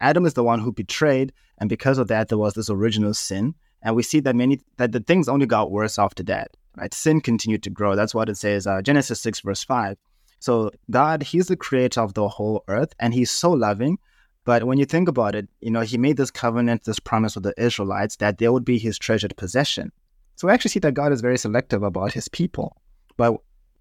Adam 0.00 0.24
is 0.24 0.34
the 0.34 0.44
one 0.44 0.60
who 0.60 0.72
betrayed, 0.72 1.32
and 1.58 1.68
because 1.68 1.98
of 1.98 2.08
that, 2.08 2.28
there 2.28 2.38
was 2.38 2.54
this 2.54 2.70
original 2.70 3.12
sin. 3.12 3.54
And 3.82 3.96
we 3.96 4.02
see 4.02 4.20
that 4.20 4.36
many 4.36 4.60
that 4.76 4.92
the 4.92 5.00
things 5.00 5.28
only 5.28 5.46
got 5.46 5.70
worse 5.70 5.98
after 5.98 6.22
that. 6.24 6.50
Right? 6.76 6.92
Sin 6.92 7.20
continued 7.20 7.62
to 7.64 7.70
grow. 7.70 7.96
That's 7.96 8.14
what 8.14 8.28
it 8.28 8.36
says, 8.36 8.66
uh, 8.66 8.82
Genesis 8.82 9.20
six 9.20 9.40
verse 9.40 9.64
five. 9.64 9.96
So 10.38 10.70
God, 10.90 11.22
He's 11.22 11.48
the 11.48 11.56
creator 11.56 12.00
of 12.00 12.14
the 12.14 12.28
whole 12.28 12.64
earth, 12.68 12.94
and 12.98 13.12
He's 13.12 13.30
so 13.30 13.50
loving. 13.50 13.98
But 14.44 14.64
when 14.64 14.78
you 14.78 14.84
think 14.84 15.08
about 15.08 15.34
it, 15.34 15.48
you 15.60 15.70
know, 15.70 15.80
He 15.80 15.98
made 15.98 16.16
this 16.16 16.30
covenant, 16.30 16.84
this 16.84 16.98
promise 16.98 17.34
with 17.34 17.44
the 17.44 17.54
Israelites 17.62 18.16
that 18.16 18.38
they 18.38 18.48
would 18.48 18.64
be 18.64 18.78
His 18.78 18.98
treasured 18.98 19.36
possession. 19.36 19.92
So 20.36 20.48
we 20.48 20.54
actually 20.54 20.70
see 20.70 20.80
that 20.80 20.94
God 20.94 21.12
is 21.12 21.20
very 21.20 21.38
selective 21.38 21.82
about 21.82 22.12
His 22.12 22.28
people. 22.28 22.76
But 23.16 23.36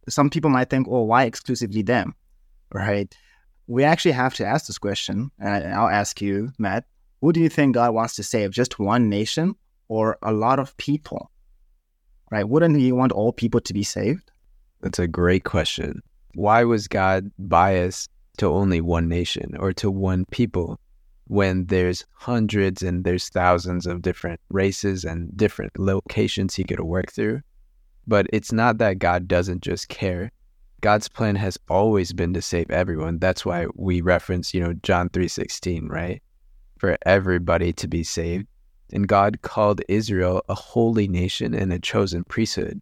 some 0.09 0.29
people 0.29 0.49
might 0.49 0.69
think, 0.69 0.87
oh, 0.89 1.03
why 1.03 1.23
exclusively 1.23 1.81
them? 1.81 2.13
Right? 2.73 3.15
We 3.67 3.83
actually 3.83 4.11
have 4.11 4.33
to 4.35 4.45
ask 4.45 4.67
this 4.67 4.77
question, 4.77 5.31
and 5.39 5.73
I'll 5.73 5.89
ask 5.89 6.21
you, 6.21 6.51
Matt. 6.57 6.85
Who 7.21 7.33
do 7.33 7.41
you 7.41 7.49
think 7.49 7.75
God 7.75 7.93
wants 7.93 8.15
to 8.15 8.23
save? 8.23 8.51
Just 8.51 8.79
one 8.79 9.09
nation 9.09 9.55
or 9.89 10.17
a 10.21 10.31
lot 10.31 10.57
of 10.57 10.75
people? 10.77 11.29
Right? 12.31 12.47
Wouldn't 12.47 12.77
He 12.77 12.91
want 12.91 13.11
all 13.11 13.33
people 13.33 13.59
to 13.61 13.73
be 13.73 13.83
saved? 13.83 14.31
That's 14.81 14.99
a 14.99 15.07
great 15.07 15.43
question 15.43 16.01
why 16.35 16.63
was 16.63 16.87
God 16.87 17.31
biased 17.37 18.09
to 18.39 18.47
only 18.47 18.81
one 18.81 19.07
nation 19.07 19.55
or 19.59 19.71
to 19.73 19.91
one 19.91 20.25
people 20.31 20.79
when 21.27 21.65
there's 21.67 22.05
hundreds 22.13 22.81
and 22.81 23.03
there's 23.03 23.29
thousands 23.29 23.85
of 23.85 24.01
different 24.01 24.39
races 24.49 25.05
and 25.05 25.35
different 25.37 25.77
locations 25.77 26.55
he 26.55 26.63
could 26.63 26.79
work 26.79 27.11
through? 27.11 27.41
But 28.07 28.27
it's 28.33 28.51
not 28.51 28.79
that 28.79 28.99
God 28.99 29.27
doesn't 29.27 29.61
just 29.61 29.89
care. 29.89 30.31
God's 30.81 31.07
plan 31.07 31.35
has 31.35 31.57
always 31.69 32.13
been 32.13 32.33
to 32.33 32.41
save 32.41 32.71
everyone. 32.71 33.19
That's 33.19 33.45
why 33.45 33.67
we 33.75 34.01
reference, 34.01 34.53
you 34.53 34.61
know, 34.61 34.73
John 34.81 35.09
3:16, 35.09 35.89
right? 35.89 36.23
For 36.77 36.97
everybody 37.05 37.73
to 37.73 37.87
be 37.87 38.03
saved. 38.03 38.47
And 38.91 39.07
God 39.07 39.41
called 39.41 39.81
Israel 39.87 40.41
a 40.49 40.55
holy 40.55 41.07
nation 41.07 41.53
and 41.53 41.71
a 41.71 41.79
chosen 41.79 42.23
priesthood. 42.23 42.81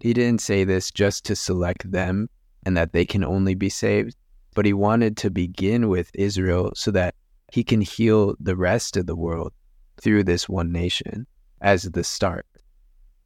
He 0.00 0.12
didn't 0.12 0.40
say 0.40 0.64
this 0.64 0.90
just 0.90 1.24
to 1.26 1.36
select 1.36 1.90
them 1.90 2.28
and 2.64 2.76
that 2.76 2.92
they 2.92 3.04
can 3.04 3.24
only 3.24 3.54
be 3.54 3.68
saved. 3.68 4.16
But 4.54 4.66
he 4.66 4.72
wanted 4.72 5.16
to 5.18 5.30
begin 5.30 5.88
with 5.88 6.10
Israel 6.14 6.72
so 6.74 6.90
that 6.90 7.14
he 7.52 7.64
can 7.64 7.80
heal 7.80 8.34
the 8.40 8.56
rest 8.56 8.96
of 8.96 9.06
the 9.06 9.16
world 9.16 9.52
through 10.00 10.24
this 10.24 10.48
one 10.48 10.72
nation 10.72 11.26
as 11.60 11.84
the 11.84 12.04
start. 12.04 12.46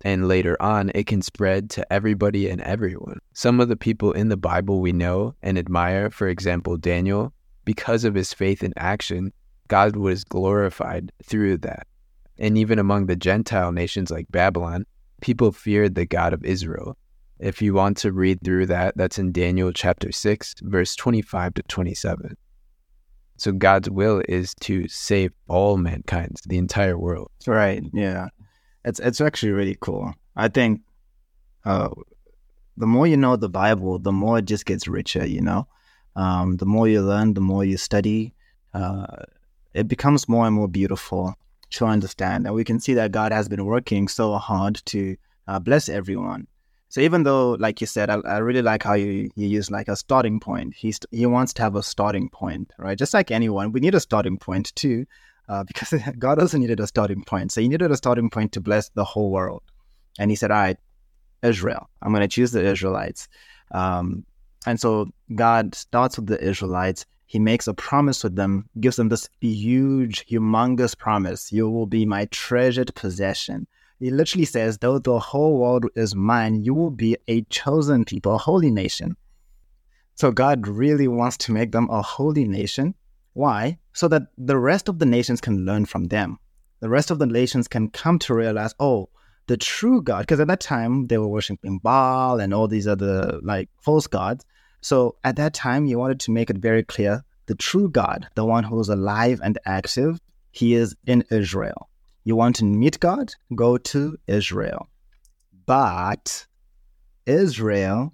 And 0.03 0.29
later 0.29 0.61
on, 0.61 0.91
it 0.95 1.07
can 1.07 1.23
spread 1.23 1.71
to 1.71 1.93
everybody 1.93 2.49
and 2.49 2.61
everyone. 2.61 3.19
Some 3.33 3.61
of 3.61 3.69
the 3.69 3.77
people 3.77 4.13
in 4.13 4.29
the 4.29 4.37
Bible 4.37 4.81
we 4.81 4.93
know 4.93 5.35
and 5.43 5.59
admire, 5.59 6.11
for 6.11 6.29
example, 6.29 6.77
Daniel, 6.77 7.33
because 7.65 8.05
of 8.05 8.15
his 8.15 8.33
faith 8.33 8.63
in 8.63 8.75
action, 8.77 9.33
God 9.69 9.97
was 9.97 10.23
glorified 10.23 11.13
through 11.25 11.59
that. 11.59 11.87
And 12.39 12.59
even 12.59 12.79
among 12.79 13.07
the 13.07 13.17
Gentile 13.17 13.73
nations 13.73 14.11
like 14.11 14.27
Babylon, 14.31 14.85
people 15.23 15.51
feared 15.51 15.95
the 15.95 16.07
God 16.07 16.33
of 16.33 16.45
Israel 16.45 16.97
if 17.39 17.61
you 17.61 17.75
want 17.75 17.97
to 17.99 18.13
read 18.13 18.43
through 18.43 18.67
that, 18.67 18.97
that's 18.97 19.19
in 19.19 19.33
Daniel 19.33 19.73
chapter 19.73 20.13
6, 20.13 20.55
verse 20.63 20.97
25 20.97 21.55
to 21.55 21.63
27. 21.63 22.37
So 23.37 23.53
God's 23.53 23.91
will 23.91 24.23
is 24.29 24.55
to 24.61 24.89
save 24.89 25.33
all 25.49 25.77
mankind, 25.77 26.41
the 26.47 26.57
entire 26.57 26.99
world. 26.99 27.31
Right. 27.47 27.83
Yeah. 27.93 28.29
It's 28.85 29.01
it's 29.01 29.21
actually 29.21 29.53
really 29.53 29.77
cool. 29.81 30.15
I 30.37 30.49
think 30.49 30.81
uh, 31.65 31.91
the 32.77 32.87
more 32.87 33.07
you 33.07 33.17
know 33.17 33.37
the 33.37 33.49
Bible, 33.49 33.99
the 33.99 34.13
more 34.13 34.39
it 34.39 34.45
just 34.47 34.65
gets 34.65 34.87
richer, 34.89 35.27
you 35.27 35.43
know? 35.43 35.67
Um, 36.15 36.57
the 36.57 36.67
more 36.67 36.89
you 36.89 37.03
learn, 37.03 37.35
the 37.35 37.41
more 37.41 37.65
you 37.65 37.77
study, 37.77 38.33
uh, 38.73 39.07
it 39.75 39.89
becomes 39.89 40.29
more 40.29 40.47
and 40.47 40.55
more 40.55 40.69
beautiful 40.69 41.35
to 41.71 41.85
understand. 41.85 42.47
And 42.47 42.55
we 42.55 42.65
can 42.65 42.81
see 42.81 42.95
that 42.95 43.13
God 43.13 43.33
has 43.33 43.49
been 43.49 43.67
working 43.67 44.09
so 44.09 44.35
hard 44.37 44.81
to 44.87 45.17
uh, 45.47 45.59
bless 45.59 45.89
everyone. 45.89 46.47
So 46.89 47.01
even 47.01 47.25
though, 47.25 47.53
like 47.53 47.81
you 47.81 47.87
said, 47.87 48.11
I, 48.11 48.17
I 48.21 48.39
really 48.39 48.63
like 48.63 48.83
how 48.83 48.95
you, 48.95 49.29
you 49.35 49.49
use 49.49 49.71
like 49.71 49.89
a 49.89 49.97
starting 49.97 50.39
point. 50.39 50.75
He's, 50.75 51.01
he 51.11 51.27
wants 51.27 51.53
to 51.55 51.63
have 51.63 51.75
a 51.75 51.83
starting 51.83 52.29
point, 52.29 52.73
right? 52.79 52.97
Just 52.97 53.13
like 53.13 53.31
anyone, 53.31 53.73
we 53.73 53.81
need 53.81 53.95
a 53.95 54.01
starting 54.01 54.39
point 54.39 54.75
too, 54.77 55.07
uh, 55.49 55.65
because 55.67 55.95
God 56.19 56.39
also 56.39 56.59
needed 56.59 56.81
a 56.81 56.87
starting 56.87 57.25
point. 57.25 57.53
So 57.53 57.61
he 57.61 57.69
needed 57.69 57.91
a 57.91 57.97
starting 57.97 58.31
point 58.31 58.53
to 58.53 58.61
bless 58.61 58.89
the 58.91 59.05
whole 59.05 59.31
world. 59.31 59.63
And 60.19 60.31
he 60.31 60.37
said, 60.37 60.51
all 60.51 60.59
right, 60.59 60.79
Israel, 61.43 61.89
I'm 62.03 62.13
going 62.13 62.23
to 62.23 62.29
choose 62.29 62.53
the 62.53 62.65
Israelites. 62.65 63.29
Um, 63.73 64.25
and 64.67 64.81
so 64.81 65.11
God 65.35 65.75
starts 65.75 66.17
with 66.17 66.27
the 66.27 66.43
Israelites. 66.43 67.05
He 67.27 67.39
makes 67.39 67.67
a 67.67 67.75
promise 67.75 68.23
with 68.23 68.37
them, 68.37 68.69
gives 68.81 68.97
them 68.97 69.09
this 69.09 69.29
huge, 69.41 70.25
humongous 70.27 70.97
promise. 70.97 71.53
You 71.53 71.69
will 71.69 71.87
be 71.87 72.07
my 72.07 72.27
treasured 72.27 72.95
possession. 72.95 73.67
He 73.99 74.11
literally 74.11 74.45
says, 74.45 74.79
though 74.79 74.99
the 74.99 75.19
whole 75.19 75.59
world 75.59 75.87
is 75.95 76.15
mine, 76.15 76.63
you 76.63 76.75
will 76.75 76.91
be 76.91 77.17
a 77.29 77.43
chosen 77.43 78.05
people, 78.05 78.35
a 78.35 78.39
holy 78.39 78.71
nation. 78.71 79.17
So 80.15 80.31
God 80.31 80.67
really 80.67 81.09
wants 81.09 81.37
to 81.39 81.53
make 81.53 81.73
them 81.73 81.89
a 81.91 82.03
holy 82.03 82.47
nation. 82.47 82.95
Why? 83.33 83.79
So 83.93 84.09
that 84.09 84.29
the 84.37 84.59
rest 84.59 84.89
of 84.89 84.99
the 84.99 85.07
nations 85.07 85.41
can 85.41 85.65
learn 85.65 85.87
from 85.87 86.05
them. 86.05 86.39
The 86.81 86.89
rest 86.89 87.11
of 87.11 87.19
the 87.19 87.27
nations 87.27 87.69
can 87.69 87.89
come 87.89 88.19
to 88.21 88.35
realize, 88.35 88.75
oh, 88.81 89.09
the 89.47 89.57
true 89.57 90.03
God, 90.03 90.21
because 90.21 90.41
at 90.41 90.49
that 90.49 90.61
time 90.61 91.07
they 91.07 91.19
were 91.19 91.29
worshiping 91.29 91.79
Baal 91.79 92.41
and 92.41 92.53
all 92.53 92.69
these 92.69 92.87
other 92.87 93.39
like 93.43 93.69
false 93.81 94.07
gods. 94.07 94.45
So 94.81 95.17
at 95.25 95.37
that 95.37 95.55
time, 95.55 95.87
he 95.87 95.97
wanted 95.97 96.21
to 96.21 96.31
make 96.31 96.51
it 96.51 96.59
very 96.59 96.83
clear 96.83 97.25
the 97.47 97.55
true 97.55 97.89
God, 97.89 98.29
the 98.35 98.45
one 98.45 98.65
who 98.65 98.79
is 98.81 98.89
alive 98.89 99.41
and 99.43 99.59
active, 99.65 100.21
he 100.51 100.75
is 100.75 100.97
in 101.07 101.25
Israel. 101.31 101.89
You 102.27 102.37
want 102.37 102.57
to 102.57 102.65
meet 102.65 102.99
God? 103.01 103.33
Go 103.55 103.79
to 103.79 104.19
Israel. 104.27 104.89
But 105.65 106.47
Israel 107.25 108.13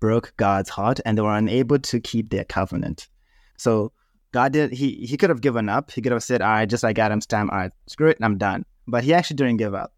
broke 0.00 0.34
God's 0.36 0.68
heart 0.68 1.00
and 1.04 1.16
they 1.16 1.22
were 1.22 1.34
unable 1.34 1.78
to 1.78 1.98
keep 1.98 2.30
their 2.30 2.44
covenant. 2.44 3.08
So 3.56 3.92
God 4.32 4.52
did 4.52 4.72
he 4.72 5.06
he 5.06 5.16
could 5.16 5.30
have 5.30 5.40
given 5.40 5.68
up. 5.68 5.90
He 5.90 6.02
could 6.02 6.12
have 6.12 6.22
said, 6.22 6.42
All 6.42 6.50
right, 6.50 6.68
just 6.68 6.84
like 6.84 6.98
Adam's 6.98 7.26
time, 7.26 7.50
all 7.50 7.56
right, 7.56 7.72
screw 7.86 8.10
it, 8.10 8.18
I'm 8.20 8.38
done. 8.38 8.66
But 8.86 9.02
he 9.02 9.14
actually 9.14 9.36
didn't 9.36 9.56
give 9.56 9.74
up. 9.74 9.92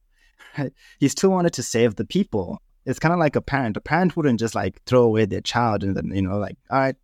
He 1.00 1.08
still 1.08 1.30
wanted 1.30 1.54
to 1.54 1.62
save 1.62 1.96
the 1.96 2.04
people 2.04 2.62
it's 2.86 2.98
kind 2.98 3.12
of 3.12 3.18
like 3.18 3.36
a 3.36 3.40
parent. 3.40 3.76
A 3.76 3.80
parent 3.80 4.16
wouldn't 4.16 4.38
just 4.38 4.54
like 4.54 4.82
throw 4.84 5.02
away 5.02 5.24
their 5.24 5.40
child 5.40 5.84
and 5.84 5.96
then, 5.96 6.12
you 6.14 6.22
know, 6.22 6.38
like, 6.38 6.56
all 6.70 6.78
right, 6.78 6.96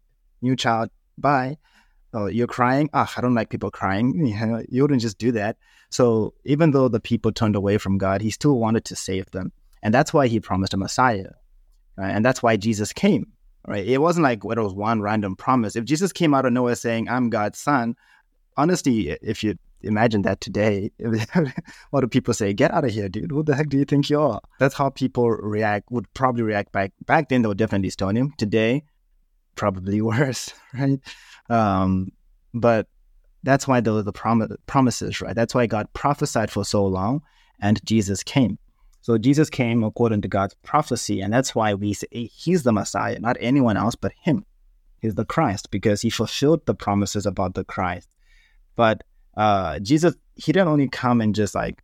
new 0.42 0.56
child, 0.56 0.90
bye. 1.16 1.56
Oh, 2.12 2.26
you're 2.26 2.46
crying? 2.46 2.90
Ah, 2.92 3.12
I 3.16 3.20
don't 3.20 3.34
like 3.34 3.50
people 3.50 3.70
crying. 3.70 4.26
You 4.68 4.82
wouldn't 4.82 5.02
just 5.02 5.18
do 5.18 5.32
that. 5.32 5.56
So 5.90 6.34
even 6.44 6.70
though 6.70 6.88
the 6.88 7.00
people 7.00 7.32
turned 7.32 7.56
away 7.56 7.78
from 7.78 7.98
God, 7.98 8.20
he 8.20 8.30
still 8.30 8.58
wanted 8.58 8.84
to 8.86 8.96
save 8.96 9.30
them. 9.30 9.52
And 9.82 9.94
that's 9.94 10.12
why 10.12 10.26
he 10.26 10.40
promised 10.40 10.74
a 10.74 10.76
Messiah. 10.76 11.30
Right? 11.96 12.10
And 12.10 12.24
that's 12.24 12.42
why 12.42 12.56
Jesus 12.56 12.92
came. 12.92 13.26
Right? 13.66 13.86
It 13.86 13.98
wasn't 13.98 14.24
like 14.24 14.44
it 14.44 14.58
was 14.58 14.74
one 14.74 15.00
random 15.00 15.36
promise. 15.36 15.76
If 15.76 15.84
Jesus 15.84 16.12
came 16.12 16.34
out 16.34 16.46
of 16.46 16.52
nowhere 16.52 16.74
saying, 16.74 17.08
I'm 17.08 17.30
God's 17.30 17.58
son, 17.58 17.94
honestly, 18.56 19.10
if 19.22 19.44
you 19.44 19.56
imagine 19.82 20.22
that 20.22 20.40
today, 20.40 20.90
what 21.90 22.00
do 22.00 22.06
people 22.08 22.34
say? 22.34 22.52
Get 22.52 22.72
out 22.72 22.84
of 22.84 22.90
here, 22.90 23.08
dude. 23.08 23.30
Who 23.30 23.42
the 23.42 23.54
heck 23.54 23.68
do 23.68 23.78
you 23.78 23.84
think 23.84 24.10
you 24.10 24.20
are? 24.20 24.40
That's 24.58 24.74
how 24.74 24.90
people 24.90 25.28
react, 25.30 25.90
would 25.90 26.12
probably 26.14 26.42
react 26.42 26.72
back. 26.72 26.92
Back 27.06 27.28
then, 27.28 27.42
they 27.42 27.48
would 27.48 27.58
definitely 27.58 27.90
stone 27.90 28.16
him. 28.16 28.32
Today, 28.38 28.84
probably 29.56 30.00
worse, 30.12 30.52
right? 30.74 31.00
Um, 31.50 32.12
but 32.54 32.86
that's 33.42 33.66
why 33.68 33.78
are 33.78 34.02
the 34.02 34.12
prom- 34.12 34.56
promises, 34.66 35.20
right? 35.20 35.34
That's 35.34 35.54
why 35.54 35.66
God 35.66 35.92
prophesied 35.92 36.50
for 36.50 36.64
so 36.64 36.86
long 36.86 37.22
and 37.60 37.84
Jesus 37.84 38.22
came. 38.22 38.58
So 39.02 39.18
Jesus 39.18 39.48
came 39.48 39.82
according 39.82 40.22
to 40.22 40.28
God's 40.28 40.54
prophecy, 40.62 41.20
and 41.20 41.32
that's 41.32 41.54
why 41.54 41.74
we 41.74 41.94
say 41.94 42.06
he's 42.12 42.62
the 42.62 42.72
Messiah, 42.72 43.18
not 43.18 43.36
anyone 43.40 43.76
else 43.76 43.94
but 43.94 44.12
him. 44.20 44.44
He's 45.00 45.14
the 45.14 45.24
Christ 45.24 45.70
because 45.70 46.02
he 46.02 46.10
fulfilled 46.10 46.66
the 46.66 46.74
promises 46.74 47.24
about 47.24 47.54
the 47.54 47.64
Christ. 47.64 48.08
But 48.76 49.02
uh, 49.36 49.78
Jesus, 49.78 50.14
he 50.34 50.52
didn't 50.52 50.68
only 50.68 50.88
come 50.88 51.22
and 51.22 51.34
just 51.34 51.54
like 51.54 51.82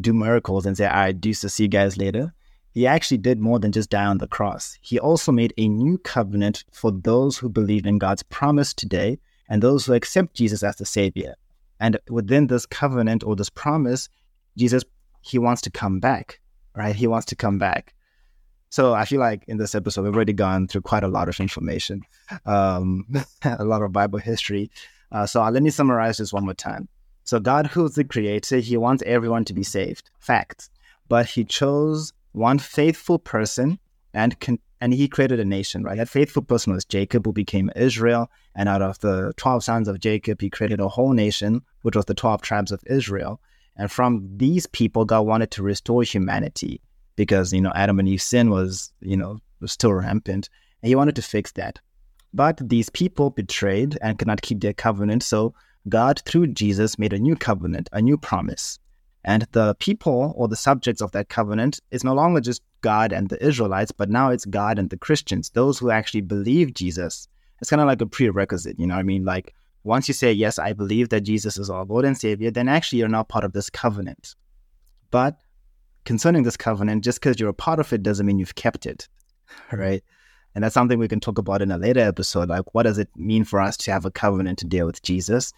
do 0.00 0.12
miracles 0.12 0.64
and 0.64 0.76
say, 0.76 0.86
"I 0.86 1.06
right, 1.06 1.20
do 1.20 1.34
to 1.34 1.48
see 1.48 1.64
you 1.64 1.68
guys 1.68 1.96
later." 1.96 2.32
He 2.72 2.86
actually 2.86 3.18
did 3.18 3.38
more 3.38 3.58
than 3.58 3.70
just 3.70 3.90
die 3.90 4.06
on 4.06 4.18
the 4.18 4.26
cross. 4.26 4.78
He 4.80 4.98
also 4.98 5.30
made 5.30 5.52
a 5.58 5.68
new 5.68 5.98
covenant 5.98 6.64
for 6.72 6.90
those 6.90 7.36
who 7.36 7.48
believe 7.48 7.86
in 7.86 7.98
God's 7.98 8.22
promise 8.22 8.72
today 8.72 9.18
and 9.48 9.62
those 9.62 9.84
who 9.84 9.92
accept 9.92 10.34
Jesus 10.34 10.62
as 10.62 10.76
the 10.76 10.86
Savior. 10.86 11.34
And 11.80 11.98
within 12.08 12.46
this 12.46 12.64
covenant 12.64 13.24
or 13.24 13.36
this 13.36 13.50
promise, 13.50 14.08
Jesus, 14.56 14.84
he 15.20 15.38
wants 15.38 15.60
to 15.62 15.70
come 15.70 16.00
back, 16.00 16.40
right? 16.74 16.96
He 16.96 17.06
wants 17.06 17.26
to 17.26 17.36
come 17.36 17.58
back. 17.58 17.94
So 18.70 18.94
I 18.94 19.04
feel 19.04 19.20
like 19.20 19.44
in 19.48 19.58
this 19.58 19.74
episode, 19.74 20.04
we've 20.04 20.14
already 20.14 20.32
gone 20.32 20.66
through 20.66 20.80
quite 20.80 21.04
a 21.04 21.08
lot 21.08 21.28
of 21.28 21.38
information, 21.40 22.00
um, 22.46 23.06
a 23.44 23.64
lot 23.64 23.82
of 23.82 23.92
Bible 23.92 24.18
history. 24.18 24.70
Uh, 25.10 25.26
so 25.26 25.42
let 25.46 25.62
me 25.62 25.68
summarize 25.68 26.16
this 26.16 26.32
one 26.32 26.46
more 26.46 26.54
time. 26.54 26.88
So 27.24 27.38
God, 27.38 27.66
who's 27.66 27.96
the 27.96 28.04
creator, 28.04 28.58
he 28.58 28.78
wants 28.78 29.02
everyone 29.04 29.44
to 29.44 29.52
be 29.52 29.62
saved. 29.62 30.10
Fact. 30.18 30.70
But 31.08 31.26
he 31.26 31.44
chose 31.44 32.14
one 32.32 32.58
faithful 32.58 33.18
person 33.18 33.78
and 34.14 34.38
con- 34.40 34.58
and 34.80 34.92
he 34.92 35.06
created 35.06 35.38
a 35.38 35.44
nation, 35.44 35.84
right? 35.84 35.96
That 35.96 36.08
faithful 36.08 36.42
person 36.42 36.72
was 36.72 36.84
Jacob, 36.84 37.24
who 37.24 37.32
became 37.32 37.70
Israel. 37.76 38.28
And 38.56 38.68
out 38.68 38.82
of 38.82 38.98
the 38.98 39.32
12 39.36 39.62
sons 39.62 39.86
of 39.86 40.00
Jacob, 40.00 40.40
he 40.40 40.50
created 40.50 40.80
a 40.80 40.88
whole 40.88 41.12
nation, 41.12 41.62
which 41.82 41.94
was 41.94 42.06
the 42.06 42.14
12 42.14 42.42
tribes 42.42 42.72
of 42.72 42.82
Israel. 42.86 43.40
And 43.76 43.92
from 43.92 44.28
these 44.36 44.66
people, 44.66 45.04
God 45.04 45.20
wanted 45.20 45.52
to 45.52 45.62
restore 45.62 46.02
humanity 46.02 46.80
because, 47.14 47.52
you 47.52 47.60
know, 47.60 47.70
Adam 47.76 48.00
and 48.00 48.08
Eve's 48.08 48.24
sin 48.24 48.50
was, 48.50 48.92
you 49.00 49.16
know, 49.16 49.38
was 49.60 49.70
still 49.70 49.92
rampant. 49.92 50.48
And 50.82 50.88
he 50.88 50.96
wanted 50.96 51.14
to 51.14 51.22
fix 51.22 51.52
that. 51.52 51.78
But 52.34 52.60
these 52.68 52.90
people 52.90 53.30
betrayed 53.30 53.96
and 54.02 54.18
could 54.18 54.26
not 54.26 54.42
keep 54.42 54.60
their 54.60 54.72
covenant. 54.72 55.22
So 55.22 55.54
God, 55.88 56.20
through 56.26 56.48
Jesus, 56.48 56.98
made 56.98 57.12
a 57.12 57.20
new 57.20 57.36
covenant, 57.36 57.88
a 57.92 58.02
new 58.02 58.16
promise. 58.16 58.80
And 59.24 59.46
the 59.52 59.74
people 59.76 60.34
or 60.36 60.48
the 60.48 60.56
subjects 60.56 61.00
of 61.00 61.12
that 61.12 61.28
covenant 61.28 61.80
is 61.90 62.02
no 62.02 62.14
longer 62.14 62.40
just 62.40 62.62
God 62.80 63.12
and 63.12 63.28
the 63.28 63.44
Israelites, 63.44 63.92
but 63.92 64.10
now 64.10 64.30
it's 64.30 64.44
God 64.44 64.78
and 64.78 64.90
the 64.90 64.96
Christians, 64.96 65.50
those 65.50 65.78
who 65.78 65.90
actually 65.90 66.22
believe 66.22 66.74
Jesus. 66.74 67.28
It's 67.60 67.70
kind 67.70 67.80
of 67.80 67.86
like 67.86 68.00
a 68.00 68.06
prerequisite, 68.06 68.78
you 68.80 68.86
know 68.86 68.96
I 68.96 69.04
mean? 69.04 69.24
Like 69.24 69.54
once 69.84 70.08
you 70.08 70.14
say, 70.14 70.32
Yes, 70.32 70.58
I 70.58 70.72
believe 70.72 71.10
that 71.10 71.20
Jesus 71.20 71.56
is 71.56 71.70
our 71.70 71.84
Lord 71.84 72.04
and 72.04 72.18
Savior, 72.18 72.50
then 72.50 72.68
actually 72.68 72.98
you're 72.98 73.08
now 73.08 73.22
part 73.22 73.44
of 73.44 73.52
this 73.52 73.70
covenant. 73.70 74.34
But 75.10 75.36
concerning 76.04 76.42
this 76.42 76.56
covenant, 76.56 77.04
just 77.04 77.20
because 77.20 77.38
you're 77.38 77.48
a 77.50 77.54
part 77.54 77.78
of 77.78 77.92
it 77.92 78.02
doesn't 78.02 78.26
mean 78.26 78.38
you've 78.38 78.56
kept 78.56 78.86
it, 78.86 79.08
right? 79.72 80.02
And 80.54 80.62
that's 80.62 80.74
something 80.74 80.98
we 80.98 81.08
can 81.08 81.20
talk 81.20 81.38
about 81.38 81.62
in 81.62 81.70
a 81.70 81.78
later 81.78 82.00
episode. 82.00 82.48
Like, 82.48 82.74
what 82.74 82.82
does 82.82 82.98
it 82.98 83.08
mean 83.16 83.44
for 83.44 83.60
us 83.60 83.76
to 83.78 83.92
have 83.92 84.04
a 84.04 84.10
covenant 84.10 84.58
to 84.58 84.66
deal 84.66 84.86
with 84.86 85.02
Jesus? 85.02 85.52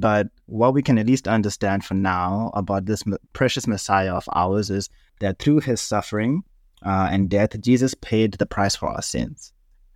But 0.00 0.28
what 0.46 0.72
we 0.72 0.82
can 0.82 0.98
at 0.98 1.06
least 1.06 1.28
understand 1.28 1.84
for 1.84 1.94
now 1.94 2.50
about 2.54 2.86
this 2.86 3.04
precious 3.34 3.66
Messiah 3.66 4.14
of 4.14 4.28
ours 4.32 4.70
is 4.70 4.88
that 5.20 5.38
through 5.38 5.60
his 5.60 5.80
suffering 5.80 6.42
uh, 6.84 7.08
and 7.12 7.28
death, 7.28 7.60
Jesus 7.60 7.94
paid 7.94 8.32
the 8.34 8.46
price 8.46 8.74
for 8.74 8.88
our 8.88 9.02
sins. 9.02 9.52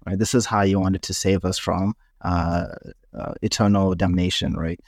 Right? 0.06 0.18
This 0.18 0.34
is 0.34 0.44
how 0.44 0.62
he 0.64 0.76
wanted 0.76 1.02
to 1.02 1.14
save 1.14 1.46
us 1.46 1.58
from 1.58 1.94
uh, 2.20 2.66
uh, 3.18 3.32
eternal 3.40 3.94
damnation, 3.94 4.54
right? 4.54 4.78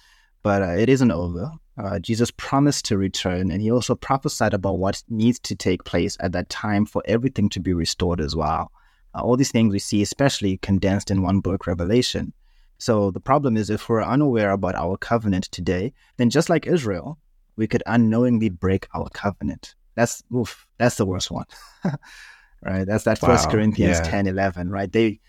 But 0.42 0.62
uh, 0.62 0.76
it 0.76 0.90
isn't 0.90 1.10
over. 1.10 1.50
Uh, 1.78 1.98
Jesus 1.98 2.30
promised 2.30 2.84
to 2.86 2.98
return, 2.98 3.50
and 3.50 3.62
he 3.62 3.70
also 3.70 3.94
prophesied 3.94 4.54
about 4.54 4.78
what 4.78 5.02
needs 5.08 5.38
to 5.40 5.54
take 5.54 5.84
place 5.84 6.16
at 6.20 6.32
that 6.32 6.50
time 6.50 6.84
for 6.84 7.02
everything 7.06 7.48
to 7.50 7.60
be 7.60 7.72
restored 7.72 8.20
as 8.20 8.36
well. 8.36 8.70
Uh, 9.14 9.22
all 9.22 9.36
these 9.36 9.52
things 9.52 9.72
we 9.72 9.78
see, 9.78 10.02
especially 10.02 10.58
condensed 10.58 11.10
in 11.10 11.22
one 11.22 11.40
book, 11.40 11.66
Revelation. 11.66 12.32
So 12.78 13.10
the 13.10 13.20
problem 13.20 13.56
is 13.56 13.70
if 13.70 13.88
we're 13.88 14.02
unaware 14.02 14.50
about 14.50 14.74
our 14.74 14.96
covenant 14.96 15.44
today, 15.44 15.92
then 16.18 16.30
just 16.30 16.50
like 16.50 16.66
Israel, 16.66 17.18
we 17.56 17.66
could 17.66 17.82
unknowingly 17.86 18.50
break 18.50 18.86
our 18.94 19.08
covenant. 19.10 19.74
That's 19.94 20.22
oof, 20.34 20.66
that's 20.78 20.96
the 20.96 21.06
worst 21.06 21.30
one. 21.30 21.46
right? 22.62 22.86
That's 22.86 23.04
that 23.04 23.18
First 23.18 23.46
wow. 23.46 23.52
Corinthians 23.52 23.98
yeah. 23.98 24.10
10, 24.10 24.26
11, 24.26 24.70
right? 24.70 24.92
They 24.92 25.20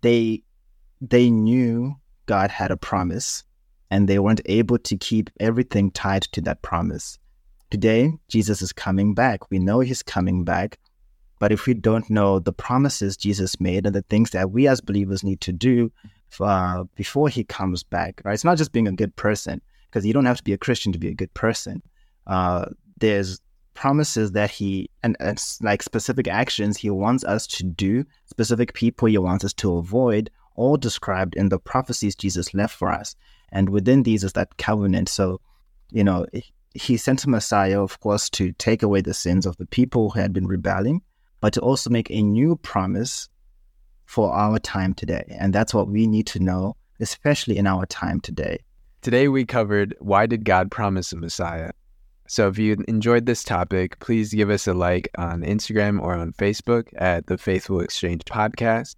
they 0.00 0.42
they 1.00 1.30
knew 1.30 1.94
God 2.26 2.50
had 2.50 2.70
a 2.70 2.76
promise 2.76 3.44
and 3.90 4.08
they 4.08 4.18
weren't 4.18 4.40
able 4.46 4.78
to 4.78 4.96
keep 4.96 5.30
everything 5.40 5.90
tied 5.90 6.22
to 6.22 6.40
that 6.42 6.62
promise. 6.62 7.18
Today, 7.70 8.12
Jesus 8.28 8.62
is 8.62 8.72
coming 8.72 9.14
back. 9.14 9.50
We 9.50 9.58
know 9.58 9.80
he's 9.80 10.02
coming 10.02 10.44
back. 10.44 10.78
But 11.38 11.52
if 11.52 11.66
we 11.66 11.74
don't 11.74 12.08
know 12.10 12.38
the 12.38 12.52
promises 12.52 13.16
Jesus 13.16 13.60
made 13.60 13.86
and 13.86 13.94
the 13.94 14.02
things 14.02 14.30
that 14.30 14.50
we 14.50 14.66
as 14.66 14.80
believers 14.80 15.22
need 15.22 15.40
to 15.42 15.52
do 15.52 15.92
uh, 16.40 16.84
before 16.94 17.28
he 17.28 17.44
comes 17.44 17.82
back, 17.82 18.20
right? 18.24 18.34
It's 18.34 18.44
not 18.44 18.58
just 18.58 18.72
being 18.72 18.88
a 18.88 18.92
good 18.92 19.14
person, 19.16 19.60
because 19.88 20.04
you 20.04 20.12
don't 20.12 20.26
have 20.26 20.38
to 20.38 20.44
be 20.44 20.52
a 20.52 20.58
Christian 20.58 20.92
to 20.92 20.98
be 20.98 21.08
a 21.08 21.14
good 21.14 21.32
person. 21.34 21.82
Uh, 22.26 22.66
there's 22.98 23.40
promises 23.74 24.32
that 24.32 24.50
he 24.50 24.90
and, 25.02 25.16
and 25.20 25.42
like 25.62 25.82
specific 25.82 26.26
actions 26.26 26.76
he 26.76 26.90
wants 26.90 27.24
us 27.24 27.46
to 27.46 27.64
do, 27.64 28.04
specific 28.26 28.74
people 28.74 29.08
he 29.08 29.18
wants 29.18 29.44
us 29.44 29.54
to 29.54 29.76
avoid, 29.76 30.30
all 30.56 30.76
described 30.76 31.36
in 31.36 31.48
the 31.48 31.58
prophecies 31.58 32.16
Jesus 32.16 32.52
left 32.52 32.74
for 32.74 32.90
us. 32.90 33.14
And 33.52 33.70
within 33.70 34.02
these 34.02 34.24
is 34.24 34.32
that 34.32 34.56
covenant. 34.58 35.08
So, 35.08 35.40
you 35.90 36.02
know, 36.02 36.26
he 36.74 36.96
sent 36.96 37.24
a 37.24 37.30
Messiah, 37.30 37.80
of 37.80 37.98
course, 38.00 38.28
to 38.30 38.52
take 38.52 38.82
away 38.82 39.00
the 39.00 39.14
sins 39.14 39.46
of 39.46 39.56
the 39.56 39.66
people 39.66 40.10
who 40.10 40.20
had 40.20 40.32
been 40.32 40.46
rebelling, 40.46 41.00
but 41.40 41.52
to 41.54 41.60
also 41.60 41.88
make 41.88 42.10
a 42.10 42.20
new 42.20 42.56
promise 42.56 43.28
for 44.08 44.34
our 44.34 44.58
time 44.58 44.94
today. 44.94 45.24
And 45.38 45.52
that's 45.52 45.74
what 45.74 45.88
we 45.88 46.06
need 46.06 46.26
to 46.28 46.40
know, 46.40 46.76
especially 46.98 47.58
in 47.58 47.66
our 47.66 47.84
time 47.84 48.20
today. 48.20 48.58
Today 49.02 49.28
we 49.28 49.44
covered 49.44 49.94
why 50.00 50.24
did 50.26 50.46
God 50.46 50.70
promise 50.70 51.12
a 51.12 51.16
Messiah? 51.16 51.70
So 52.26 52.48
if 52.48 52.58
you 52.58 52.82
enjoyed 52.88 53.26
this 53.26 53.44
topic, 53.44 53.98
please 54.00 54.32
give 54.32 54.48
us 54.48 54.66
a 54.66 54.72
like 54.72 55.10
on 55.18 55.42
Instagram 55.42 56.00
or 56.00 56.14
on 56.14 56.32
Facebook 56.32 56.88
at 56.96 57.26
the 57.26 57.36
Faithful 57.36 57.80
Exchange 57.80 58.24
Podcast. 58.24 58.96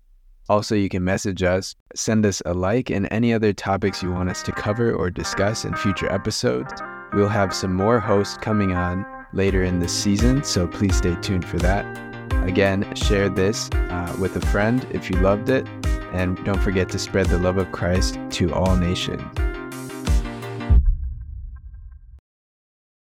Also, 0.49 0.75
you 0.75 0.89
can 0.89 1.05
message 1.05 1.43
us, 1.43 1.75
send 1.95 2.25
us 2.25 2.41
a 2.47 2.55
like, 2.55 2.91
and 2.91 3.07
any 3.11 3.33
other 3.33 3.53
topics 3.53 4.03
you 4.03 4.11
want 4.11 4.31
us 4.31 4.43
to 4.45 4.53
cover 4.53 4.93
or 4.93 5.11
discuss 5.11 5.65
in 5.65 5.75
future 5.75 6.11
episodes. 6.11 6.73
We'll 7.13 7.29
have 7.29 7.55
some 7.55 7.75
more 7.75 8.01
hosts 8.01 8.37
coming 8.37 8.73
on 8.73 9.05
later 9.33 9.63
in 9.63 9.81
this 9.81 9.93
season, 9.93 10.43
so 10.43 10.67
please 10.67 10.97
stay 10.97 11.15
tuned 11.17 11.45
for 11.45 11.59
that. 11.59 12.10
Again, 12.47 12.95
share 12.95 13.29
this 13.29 13.71
uh, 13.73 14.17
with 14.19 14.37
a 14.37 14.41
friend 14.47 14.87
if 14.91 15.11
you 15.11 15.17
loved 15.21 15.49
it, 15.51 15.67
and 16.13 16.43
don't 16.45 16.61
forget 16.61 16.89
to 16.91 16.99
spread 16.99 17.27
the 17.27 17.39
love 17.39 17.59
of 17.59 17.71
Christ 17.73 18.19
to 18.31 18.53
all 18.53 18.77
nations. 18.77 19.23